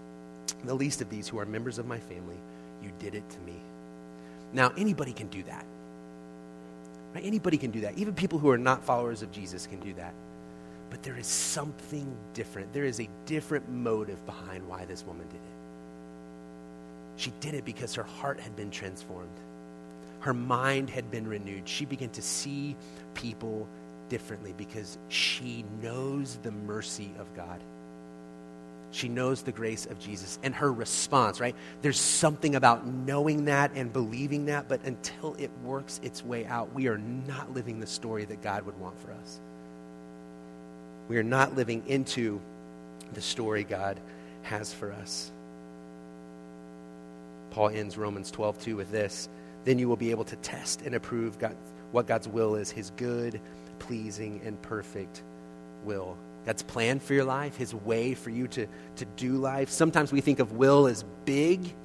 the 0.64 0.74
least 0.74 1.02
of 1.02 1.10
these 1.10 1.28
who 1.28 1.40
are 1.40 1.46
members 1.46 1.80
of 1.80 1.86
my 1.86 2.00
family, 2.00 2.38
you 2.84 2.92
did 3.00 3.16
it 3.16 3.28
to 3.30 3.40
me. 3.40 3.56
Now, 4.54 4.72
anybody 4.78 5.14
can 5.14 5.28
do 5.28 5.44
that. 5.44 5.66
Right? 7.14 7.26
Anybody 7.26 7.58
can 7.58 7.72
do 7.72 7.82
that. 7.82 7.98
Even 7.98 8.14
people 8.14 8.40
who 8.40 8.50
are 8.50 8.58
not 8.58 8.84
followers 8.84 9.22
of 9.22 9.32
Jesus 9.32 9.68
can 9.68 9.80
do 9.80 9.94
that. 9.94 10.14
But 10.90 11.04
there 11.04 11.18
is 11.18 11.28
something 11.28 12.16
different. 12.34 12.74
There 12.74 12.86
is 12.86 13.00
a 13.00 13.10
different 13.26 13.70
motive 13.70 14.26
behind 14.26 14.68
why 14.68 14.86
this 14.86 15.06
woman 15.06 15.28
did 15.28 15.36
it. 15.36 15.42
She 17.16 17.34
did 17.42 17.54
it 17.54 17.66
because 17.66 17.96
her 17.96 18.04
heart 18.04 18.40
had 18.40 18.56
been 18.56 18.72
transformed, 18.72 19.38
her 20.22 20.34
mind 20.34 20.90
had 20.90 21.12
been 21.12 21.28
renewed. 21.28 21.68
She 21.68 21.86
began 21.86 22.10
to 22.12 22.22
see 22.22 22.76
people 23.14 23.68
differently 24.08 24.54
because 24.58 24.98
she 25.10 25.64
knows 25.82 26.40
the 26.42 26.52
mercy 26.52 27.12
of 27.20 27.34
God. 27.36 27.62
She 28.92 29.08
knows 29.08 29.44
the 29.44 29.52
grace 29.52 29.86
of 29.86 30.00
Jesus 30.00 30.40
and 30.42 30.56
her 30.56 30.72
response, 30.72 31.40
right? 31.40 31.56
There's 31.82 32.00
something 32.00 32.56
about 32.56 32.88
knowing 32.88 33.46
that 33.46 33.72
and 33.76 33.94
believing 33.94 34.46
that, 34.46 34.68
but 34.68 34.84
until 34.84 35.36
it 35.36 35.52
works 35.64 36.00
its 36.04 36.26
way 36.26 36.46
out, 36.46 36.74
we 36.74 36.88
are 36.88 36.98
not 36.98 37.54
living 37.54 37.80
the 37.80 37.88
story 37.88 38.26
that 38.26 38.42
God 38.42 38.66
would 38.66 38.80
want 38.80 39.00
for 39.00 39.12
us. 39.12 39.40
We 41.08 41.18
are 41.18 41.24
not 41.24 41.56
living 41.56 41.84
into 41.88 42.42
the 43.14 43.22
story 43.22 43.64
God 43.64 44.00
has 44.44 44.74
for 44.74 44.92
us. 44.92 45.32
Paul 47.52 47.70
ends 47.70 47.98
Romans 47.98 48.32
12, 48.32 48.62
2 48.62 48.76
with 48.76 48.92
this. 48.92 49.30
Then 49.66 49.80
you 49.80 49.88
will 49.88 49.98
be 49.98 50.12
able 50.12 50.26
to 50.26 50.36
test 50.38 50.82
and 50.84 50.96
approve 50.96 51.38
God, 51.38 51.56
what 51.92 52.08
God's 52.08 52.28
will 52.28 52.56
is, 52.56 52.72
his 52.72 52.92
good, 52.92 53.40
pleasing, 53.80 54.42
and 54.46 54.60
perfect 54.62 55.22
will. 55.84 56.18
God's 56.50 56.64
plan 56.64 57.00
for 57.00 57.14
your 57.14 57.26
life, 57.26 57.56
his 57.58 57.76
way 57.76 58.16
for 58.16 58.32
you 58.32 58.48
to, 58.48 58.66
to 58.96 59.06
do 59.06 59.34
life. 59.34 59.70
Sometimes 59.70 60.12
we 60.12 60.20
think 60.20 60.40
of 60.40 60.54
will 60.54 60.88
as 60.88 61.06
big, 61.24 61.76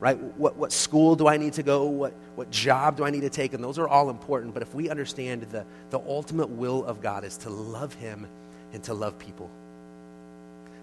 right? 0.00 0.16
What, 0.38 0.56
what 0.56 0.72
school 0.72 1.14
do 1.14 1.28
I 1.28 1.36
need 1.36 1.52
to 1.52 1.62
go? 1.62 1.84
What, 1.84 2.14
what 2.34 2.50
job 2.50 2.96
do 2.96 3.04
I 3.04 3.10
need 3.10 3.20
to 3.20 3.28
take? 3.28 3.52
And 3.52 3.62
those 3.62 3.78
are 3.78 3.86
all 3.86 4.08
important. 4.08 4.54
But 4.54 4.62
if 4.62 4.74
we 4.74 4.88
understand 4.88 5.42
the, 5.42 5.66
the 5.90 5.98
ultimate 5.98 6.48
will 6.48 6.86
of 6.86 7.02
God 7.02 7.22
is 7.22 7.36
to 7.38 7.50
love 7.50 7.92
Him 7.92 8.26
and 8.72 8.82
to 8.84 8.94
love 8.94 9.18
people, 9.18 9.50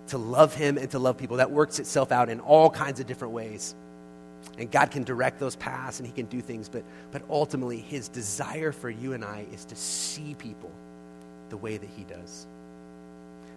to 0.09 0.19
love 0.19 0.53
Him 0.53 0.77
and 0.77 0.91
to 0.91 0.99
love 0.99 1.17
people, 1.17 1.37
that 1.37 1.49
works 1.49 1.79
itself 1.79 2.11
out 2.11 2.29
in 2.29 2.39
all 2.39 2.69
kinds 2.69 2.99
of 2.99 3.07
different 3.07 3.33
ways. 3.33 3.73
And 4.59 4.69
God 4.69 4.91
can 4.91 5.03
direct 5.03 5.39
those 5.39 5.55
paths 5.55 5.97
and 5.99 6.05
He 6.05 6.13
can 6.13 6.27
do 6.27 6.41
things. 6.41 6.69
But, 6.69 6.83
but 7.09 7.23
ultimately, 7.27 7.79
His 7.79 8.07
desire 8.07 8.71
for 8.71 8.91
you 8.91 9.13
and 9.13 9.25
I 9.25 9.47
is 9.51 9.65
to 9.65 9.75
see 9.75 10.35
people 10.35 10.69
the 11.49 11.57
way 11.57 11.77
that 11.77 11.89
He 11.97 12.03
does. 12.03 12.45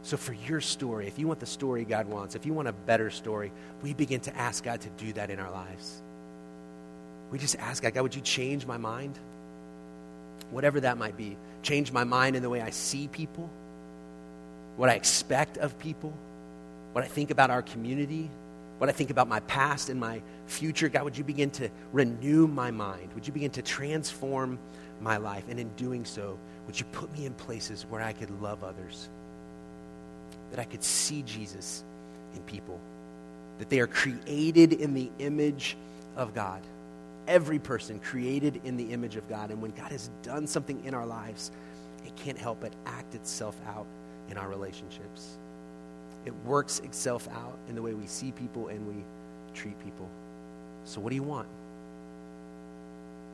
So, 0.03 0.17
for 0.17 0.33
your 0.33 0.61
story, 0.61 1.07
if 1.07 1.19
you 1.19 1.29
want 1.29 1.39
the 1.39 1.47
story 1.47 1.85
God 1.85 2.07
wants, 2.07 2.35
if 2.35 2.45
you 2.45 2.53
want 2.53 2.69
a 2.69 2.73
better 2.73 3.09
story, 3.09 3.53
we 3.83 3.95
begin 3.95 4.21
to 4.21 4.37
ask 4.37 4.65
God 4.65 4.81
to 4.81 4.89
do 4.91 5.13
that 5.13 5.31
in 5.31 5.39
our 5.39 5.51
lives. 5.51 6.03
We 7.31 7.39
just 7.39 7.57
ask 7.57 7.83
God, 7.83 7.95
God, 7.95 8.03
would 8.03 8.15
you 8.15 8.21
change 8.21 8.67
my 8.67 8.77
mind? 8.77 9.19
Whatever 10.51 10.81
that 10.81 10.99
might 10.99 11.17
be. 11.17 11.37
Change 11.63 11.93
my 11.93 12.05
mind 12.05 12.35
in 12.35 12.43
the 12.43 12.51
way 12.51 12.61
I 12.61 12.71
see 12.71 13.09
people, 13.09 13.49
what 14.77 14.91
I 14.91 14.95
expect 14.95 15.57
of 15.59 15.79
people, 15.79 16.13
what 16.93 17.05
I 17.05 17.07
think 17.07 17.31
about 17.31 17.51
our 17.51 17.63
community, 17.63 18.29
what 18.79 18.89
I 18.89 18.93
think 18.93 19.11
about 19.11 19.29
my 19.29 19.39
past 19.41 19.89
and 19.89 20.01
my 20.01 20.21
future. 20.47 20.89
God, 20.89 21.05
would 21.05 21.17
you 21.17 21.23
begin 21.23 21.51
to 21.53 21.71
renew 21.93 22.49
my 22.49 22.73
mind? 22.73 23.13
Would 23.15 23.27
you 23.27 23.33
begin 23.33 23.53
to 23.53 23.63
transform 23.63 24.59
my 25.01 25.17
life? 25.17 25.45
And 25.49 25.61
in 25.61 25.69
doing 25.77 26.05
so, 26.05 26.37
would 26.67 26.79
you 26.79 26.87
put 26.87 27.17
me 27.17 27.25
in 27.25 27.33
places 27.35 27.87
where 27.89 28.03
I 28.03 28.13
could 28.13 28.43
love 28.43 28.65
others? 28.65 29.09
That 30.53 30.61
I 30.61 30.65
could 30.65 30.85
see 30.85 31.23
Jesus 31.23 31.83
in 32.37 32.43
people, 32.43 32.79
that 33.59 33.71
they 33.71 33.81
are 33.81 33.87
created 33.87 34.75
in 34.75 34.93
the 34.93 35.11
image 35.19 35.77
of 36.15 36.35
God. 36.35 36.61
Every 37.27 37.59
person 37.59 37.99
created 37.99 38.61
in 38.65 38.77
the 38.77 38.93
image 38.93 39.17
of 39.17 39.27
God. 39.29 39.51
And 39.51 39.63
when 39.63 39.71
God 39.71 39.91
has 39.91 40.11
done 40.23 40.47
something 40.47 40.85
in 40.85 40.93
our 40.93 41.07
lives, 41.07 41.51
it 42.05 42.15
can't 42.17 42.37
help 42.37 42.61
but 42.61 42.75
act 42.85 43.15
itself 43.15 43.59
out 43.67 43.87
in 44.29 44.37
our 44.37 44.49
relationships. 44.49 45.39
It 46.27 46.35
works 46.45 46.81
itself 46.81 47.29
out 47.29 47.57
in 47.69 47.75
the 47.75 47.83
way 47.83 47.95
we 47.95 48.07
see 48.07 48.31
people 48.33 48.69
and 48.69 48.87
we 48.87 49.03
treat 49.55 49.79
people. 49.83 50.09
So, 50.85 51.01
what 51.01 51.11
do 51.11 51.17
you 51.17 51.23
want? 51.23 51.49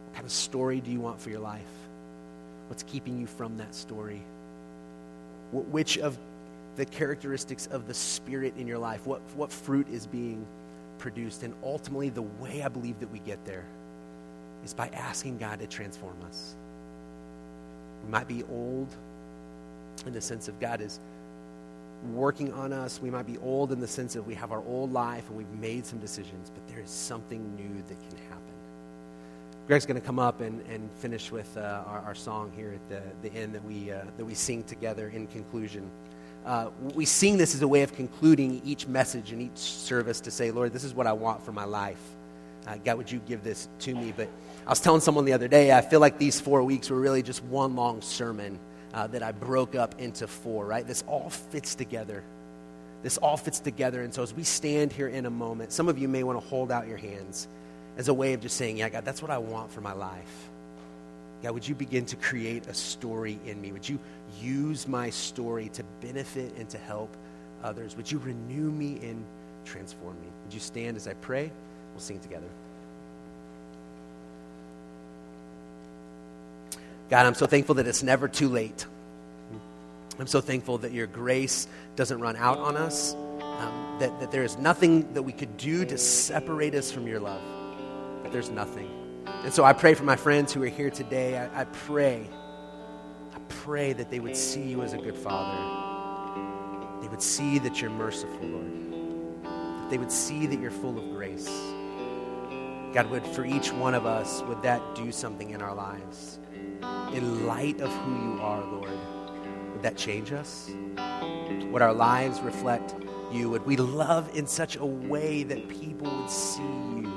What 0.06 0.14
kind 0.14 0.24
of 0.24 0.32
story 0.32 0.80
do 0.80 0.90
you 0.90 1.00
want 1.00 1.20
for 1.20 1.30
your 1.30 1.40
life? 1.40 1.62
What's 2.68 2.84
keeping 2.84 3.18
you 3.18 3.26
from 3.26 3.56
that 3.56 3.74
story? 3.74 4.22
Which 5.50 5.98
of 5.98 6.16
the 6.78 6.86
characteristics 6.86 7.66
of 7.66 7.88
the 7.88 7.92
Spirit 7.92 8.54
in 8.56 8.68
your 8.68 8.78
life, 8.78 9.04
what, 9.04 9.20
what 9.34 9.50
fruit 9.50 9.88
is 9.88 10.06
being 10.06 10.46
produced. 10.98 11.42
And 11.42 11.52
ultimately, 11.64 12.08
the 12.08 12.22
way 12.22 12.62
I 12.62 12.68
believe 12.68 13.00
that 13.00 13.10
we 13.10 13.18
get 13.18 13.44
there 13.44 13.64
is 14.64 14.74
by 14.74 14.88
asking 14.94 15.38
God 15.38 15.58
to 15.58 15.66
transform 15.66 16.16
us. 16.24 16.54
We 18.04 18.10
might 18.10 18.28
be 18.28 18.44
old 18.44 18.94
in 20.06 20.12
the 20.12 20.20
sense 20.20 20.46
of 20.46 20.58
God 20.60 20.80
is 20.80 21.00
working 22.12 22.52
on 22.52 22.72
us. 22.72 23.02
We 23.02 23.10
might 23.10 23.26
be 23.26 23.38
old 23.38 23.72
in 23.72 23.80
the 23.80 23.88
sense 23.88 24.14
of 24.14 24.24
we 24.24 24.34
have 24.34 24.52
our 24.52 24.62
old 24.64 24.92
life 24.92 25.28
and 25.28 25.36
we've 25.36 25.60
made 25.60 25.84
some 25.84 25.98
decisions, 25.98 26.48
but 26.54 26.64
there 26.68 26.80
is 26.80 26.90
something 26.90 27.56
new 27.56 27.82
that 27.88 28.08
can 28.08 28.18
happen. 28.28 28.44
Greg's 29.66 29.84
going 29.84 30.00
to 30.00 30.06
come 30.06 30.20
up 30.20 30.40
and, 30.40 30.64
and 30.68 30.88
finish 30.92 31.32
with 31.32 31.56
uh, 31.56 31.82
our, 31.86 31.98
our, 32.06 32.14
song 32.14 32.52
here 32.54 32.72
at 32.72 32.88
the, 32.88 33.28
the 33.28 33.36
end 33.36 33.52
that 33.54 33.64
we, 33.64 33.90
uh, 33.90 34.04
that 34.16 34.24
we 34.24 34.32
sing 34.32 34.62
together 34.62 35.08
in 35.08 35.26
conclusion 35.26 35.90
uh, 36.46 36.70
we 36.94 37.04
sing 37.04 37.36
this 37.36 37.54
as 37.54 37.62
a 37.62 37.68
way 37.68 37.82
of 37.82 37.94
concluding 37.94 38.62
each 38.64 38.86
message 38.86 39.32
and 39.32 39.42
each 39.42 39.58
service 39.58 40.20
to 40.20 40.30
say, 40.30 40.50
Lord, 40.50 40.72
this 40.72 40.84
is 40.84 40.94
what 40.94 41.06
I 41.06 41.12
want 41.12 41.44
for 41.44 41.52
my 41.52 41.64
life. 41.64 42.00
Uh, 42.66 42.76
God, 42.84 42.98
would 42.98 43.10
you 43.10 43.20
give 43.26 43.42
this 43.42 43.68
to 43.80 43.94
me? 43.94 44.12
But 44.16 44.28
I 44.66 44.70
was 44.70 44.80
telling 44.80 45.00
someone 45.00 45.24
the 45.24 45.32
other 45.32 45.48
day, 45.48 45.72
I 45.72 45.80
feel 45.80 46.00
like 46.00 46.18
these 46.18 46.40
four 46.40 46.62
weeks 46.62 46.90
were 46.90 47.00
really 47.00 47.22
just 47.22 47.42
one 47.44 47.76
long 47.76 48.02
sermon 48.02 48.58
uh, 48.94 49.06
that 49.08 49.22
I 49.22 49.32
broke 49.32 49.74
up 49.74 50.00
into 50.00 50.26
four, 50.26 50.66
right? 50.66 50.86
This 50.86 51.04
all 51.06 51.30
fits 51.30 51.74
together. 51.74 52.22
This 53.02 53.18
all 53.18 53.36
fits 53.36 53.60
together. 53.60 54.02
And 54.02 54.12
so 54.12 54.22
as 54.22 54.34
we 54.34 54.42
stand 54.42 54.92
here 54.92 55.08
in 55.08 55.26
a 55.26 55.30
moment, 55.30 55.72
some 55.72 55.88
of 55.88 55.98
you 55.98 56.08
may 56.08 56.22
want 56.22 56.40
to 56.40 56.46
hold 56.46 56.72
out 56.72 56.88
your 56.88 56.96
hands 56.96 57.48
as 57.96 58.08
a 58.08 58.14
way 58.14 58.32
of 58.32 58.40
just 58.40 58.56
saying, 58.56 58.78
Yeah, 58.78 58.88
God, 58.88 59.04
that's 59.04 59.22
what 59.22 59.30
I 59.30 59.38
want 59.38 59.70
for 59.70 59.80
my 59.80 59.92
life. 59.92 60.48
God, 61.42 61.52
would 61.52 61.68
you 61.68 61.74
begin 61.74 62.04
to 62.06 62.16
create 62.16 62.66
a 62.66 62.74
story 62.74 63.38
in 63.46 63.60
me? 63.60 63.70
Would 63.70 63.88
you 63.88 63.98
use 64.40 64.86
my 64.88 65.10
story 65.10 65.68
to 65.70 65.84
benefit 66.00 66.54
and 66.56 66.68
to 66.70 66.78
help 66.78 67.14
others? 67.62 67.96
Would 67.96 68.10
you 68.10 68.18
renew 68.18 68.70
me 68.70 68.98
and 69.02 69.24
transform 69.64 70.14
me? 70.20 70.28
Would 70.44 70.54
you 70.54 70.60
stand 70.60 70.96
as 70.96 71.08
I 71.08 71.14
pray? 71.14 71.50
We'll 71.92 72.00
sing 72.00 72.20
together. 72.20 72.46
God, 77.10 77.26
I'm 77.26 77.34
so 77.34 77.46
thankful 77.46 77.76
that 77.76 77.86
it's 77.86 78.02
never 78.02 78.28
too 78.28 78.48
late. 78.48 78.86
I'm 80.18 80.26
so 80.26 80.40
thankful 80.40 80.78
that 80.78 80.92
your 80.92 81.06
grace 81.06 81.68
doesn't 81.94 82.20
run 82.20 82.36
out 82.36 82.58
on 82.58 82.76
us, 82.76 83.14
um, 83.14 83.96
that, 84.00 84.18
that 84.20 84.30
there 84.32 84.42
is 84.42 84.58
nothing 84.58 85.12
that 85.14 85.22
we 85.22 85.32
could 85.32 85.56
do 85.56 85.84
to 85.84 85.96
separate 85.96 86.74
us 86.74 86.90
from 86.90 87.06
your 87.06 87.20
love, 87.20 87.40
that 88.24 88.32
there's 88.32 88.50
nothing. 88.50 88.90
And 89.44 89.52
so 89.52 89.64
I 89.64 89.72
pray 89.72 89.94
for 89.94 90.02
my 90.02 90.16
friends 90.16 90.52
who 90.52 90.62
are 90.64 90.68
here 90.68 90.90
today. 90.90 91.38
I, 91.38 91.60
I 91.60 91.64
pray, 91.64 92.28
pray 93.48 93.92
that 93.92 94.10
they 94.10 94.20
would 94.20 94.36
see 94.36 94.62
you 94.62 94.82
as 94.82 94.92
a 94.92 94.98
good 94.98 95.16
father. 95.16 97.00
They 97.00 97.08
would 97.08 97.22
see 97.22 97.58
that 97.60 97.80
you're 97.80 97.90
merciful, 97.90 98.46
Lord. 98.46 99.42
That 99.44 99.90
they 99.90 99.98
would 99.98 100.12
see 100.12 100.46
that 100.46 100.58
you're 100.60 100.70
full 100.70 100.98
of 100.98 101.10
grace. 101.10 101.48
God, 102.92 103.10
would 103.10 103.26
for 103.26 103.44
each 103.44 103.72
one 103.72 103.94
of 103.94 104.06
us, 104.06 104.42
would 104.42 104.62
that 104.62 104.94
do 104.94 105.12
something 105.12 105.50
in 105.50 105.62
our 105.62 105.74
lives? 105.74 106.38
In 107.12 107.46
light 107.46 107.80
of 107.80 107.90
who 107.90 108.14
you 108.14 108.40
are, 108.40 108.64
Lord, 108.64 108.98
would 109.72 109.82
that 109.82 109.96
change 109.96 110.32
us? 110.32 110.70
Would 111.70 111.82
our 111.82 111.92
lives 111.92 112.40
reflect 112.40 112.94
you? 113.30 113.50
Would 113.50 113.66
we 113.66 113.76
love 113.76 114.34
in 114.36 114.46
such 114.46 114.76
a 114.76 114.86
way 114.86 115.42
that 115.42 115.68
people 115.68 116.10
would 116.10 116.30
see 116.30 116.62
you? 116.62 117.12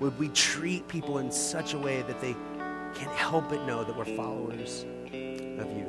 Would 0.00 0.18
we 0.18 0.28
treat 0.30 0.88
people 0.88 1.18
in 1.18 1.30
such 1.30 1.74
a 1.74 1.78
way 1.78 2.02
that 2.02 2.20
they 2.20 2.34
can't 2.94 3.16
help 3.16 3.48
but 3.48 3.64
know 3.66 3.84
that 3.84 3.96
we're 3.96 4.04
followers 4.16 4.84
of 5.58 5.70
you? 5.76 5.86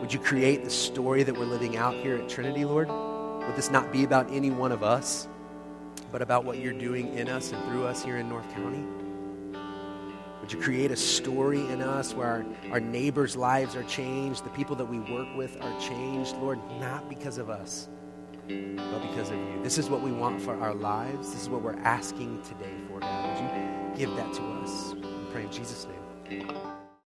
Would 0.00 0.12
you 0.12 0.18
create 0.18 0.64
the 0.64 0.70
story 0.70 1.22
that 1.22 1.36
we're 1.36 1.44
living 1.44 1.76
out 1.76 1.94
here 1.94 2.16
at 2.16 2.28
Trinity, 2.28 2.64
Lord? 2.64 2.88
Would 2.88 3.56
this 3.56 3.70
not 3.70 3.92
be 3.92 4.04
about 4.04 4.30
any 4.30 4.50
one 4.50 4.72
of 4.72 4.82
us, 4.82 5.28
but 6.10 6.22
about 6.22 6.44
what 6.44 6.58
you're 6.58 6.72
doing 6.72 7.14
in 7.14 7.28
us 7.28 7.52
and 7.52 7.64
through 7.64 7.86
us 7.86 8.02
here 8.02 8.16
in 8.16 8.28
North 8.28 8.48
County? 8.52 8.84
Would 10.40 10.52
you 10.52 10.60
create 10.60 10.90
a 10.90 10.96
story 10.96 11.60
in 11.60 11.80
us 11.80 12.14
where 12.14 12.26
our, 12.26 12.44
our 12.72 12.80
neighbors' 12.80 13.36
lives 13.36 13.76
are 13.76 13.84
changed, 13.84 14.44
the 14.44 14.50
people 14.50 14.74
that 14.74 14.84
we 14.84 14.98
work 14.98 15.28
with 15.36 15.56
are 15.62 15.80
changed, 15.80 16.36
Lord, 16.38 16.58
not 16.80 17.08
because 17.08 17.38
of 17.38 17.48
us, 17.48 17.88
but 18.48 19.02
because 19.02 19.30
of 19.30 19.36
you. 19.36 19.60
This 19.62 19.78
is 19.78 19.88
what 19.88 20.02
we 20.02 20.10
want 20.10 20.42
for 20.42 20.60
our 20.60 20.74
lives. 20.74 21.32
This 21.32 21.42
is 21.42 21.48
what 21.48 21.62
we're 21.62 21.78
asking 21.80 22.42
today 22.42 22.74
for, 22.88 22.98
God. 22.98 23.40
Would 23.40 24.00
you 24.00 24.06
give 24.06 24.16
that 24.16 24.32
to 24.34 24.42
us? 24.62 24.94
We 24.94 25.30
pray 25.30 25.42
in 25.42 25.52
Jesus' 25.52 25.86
name. 26.28 26.71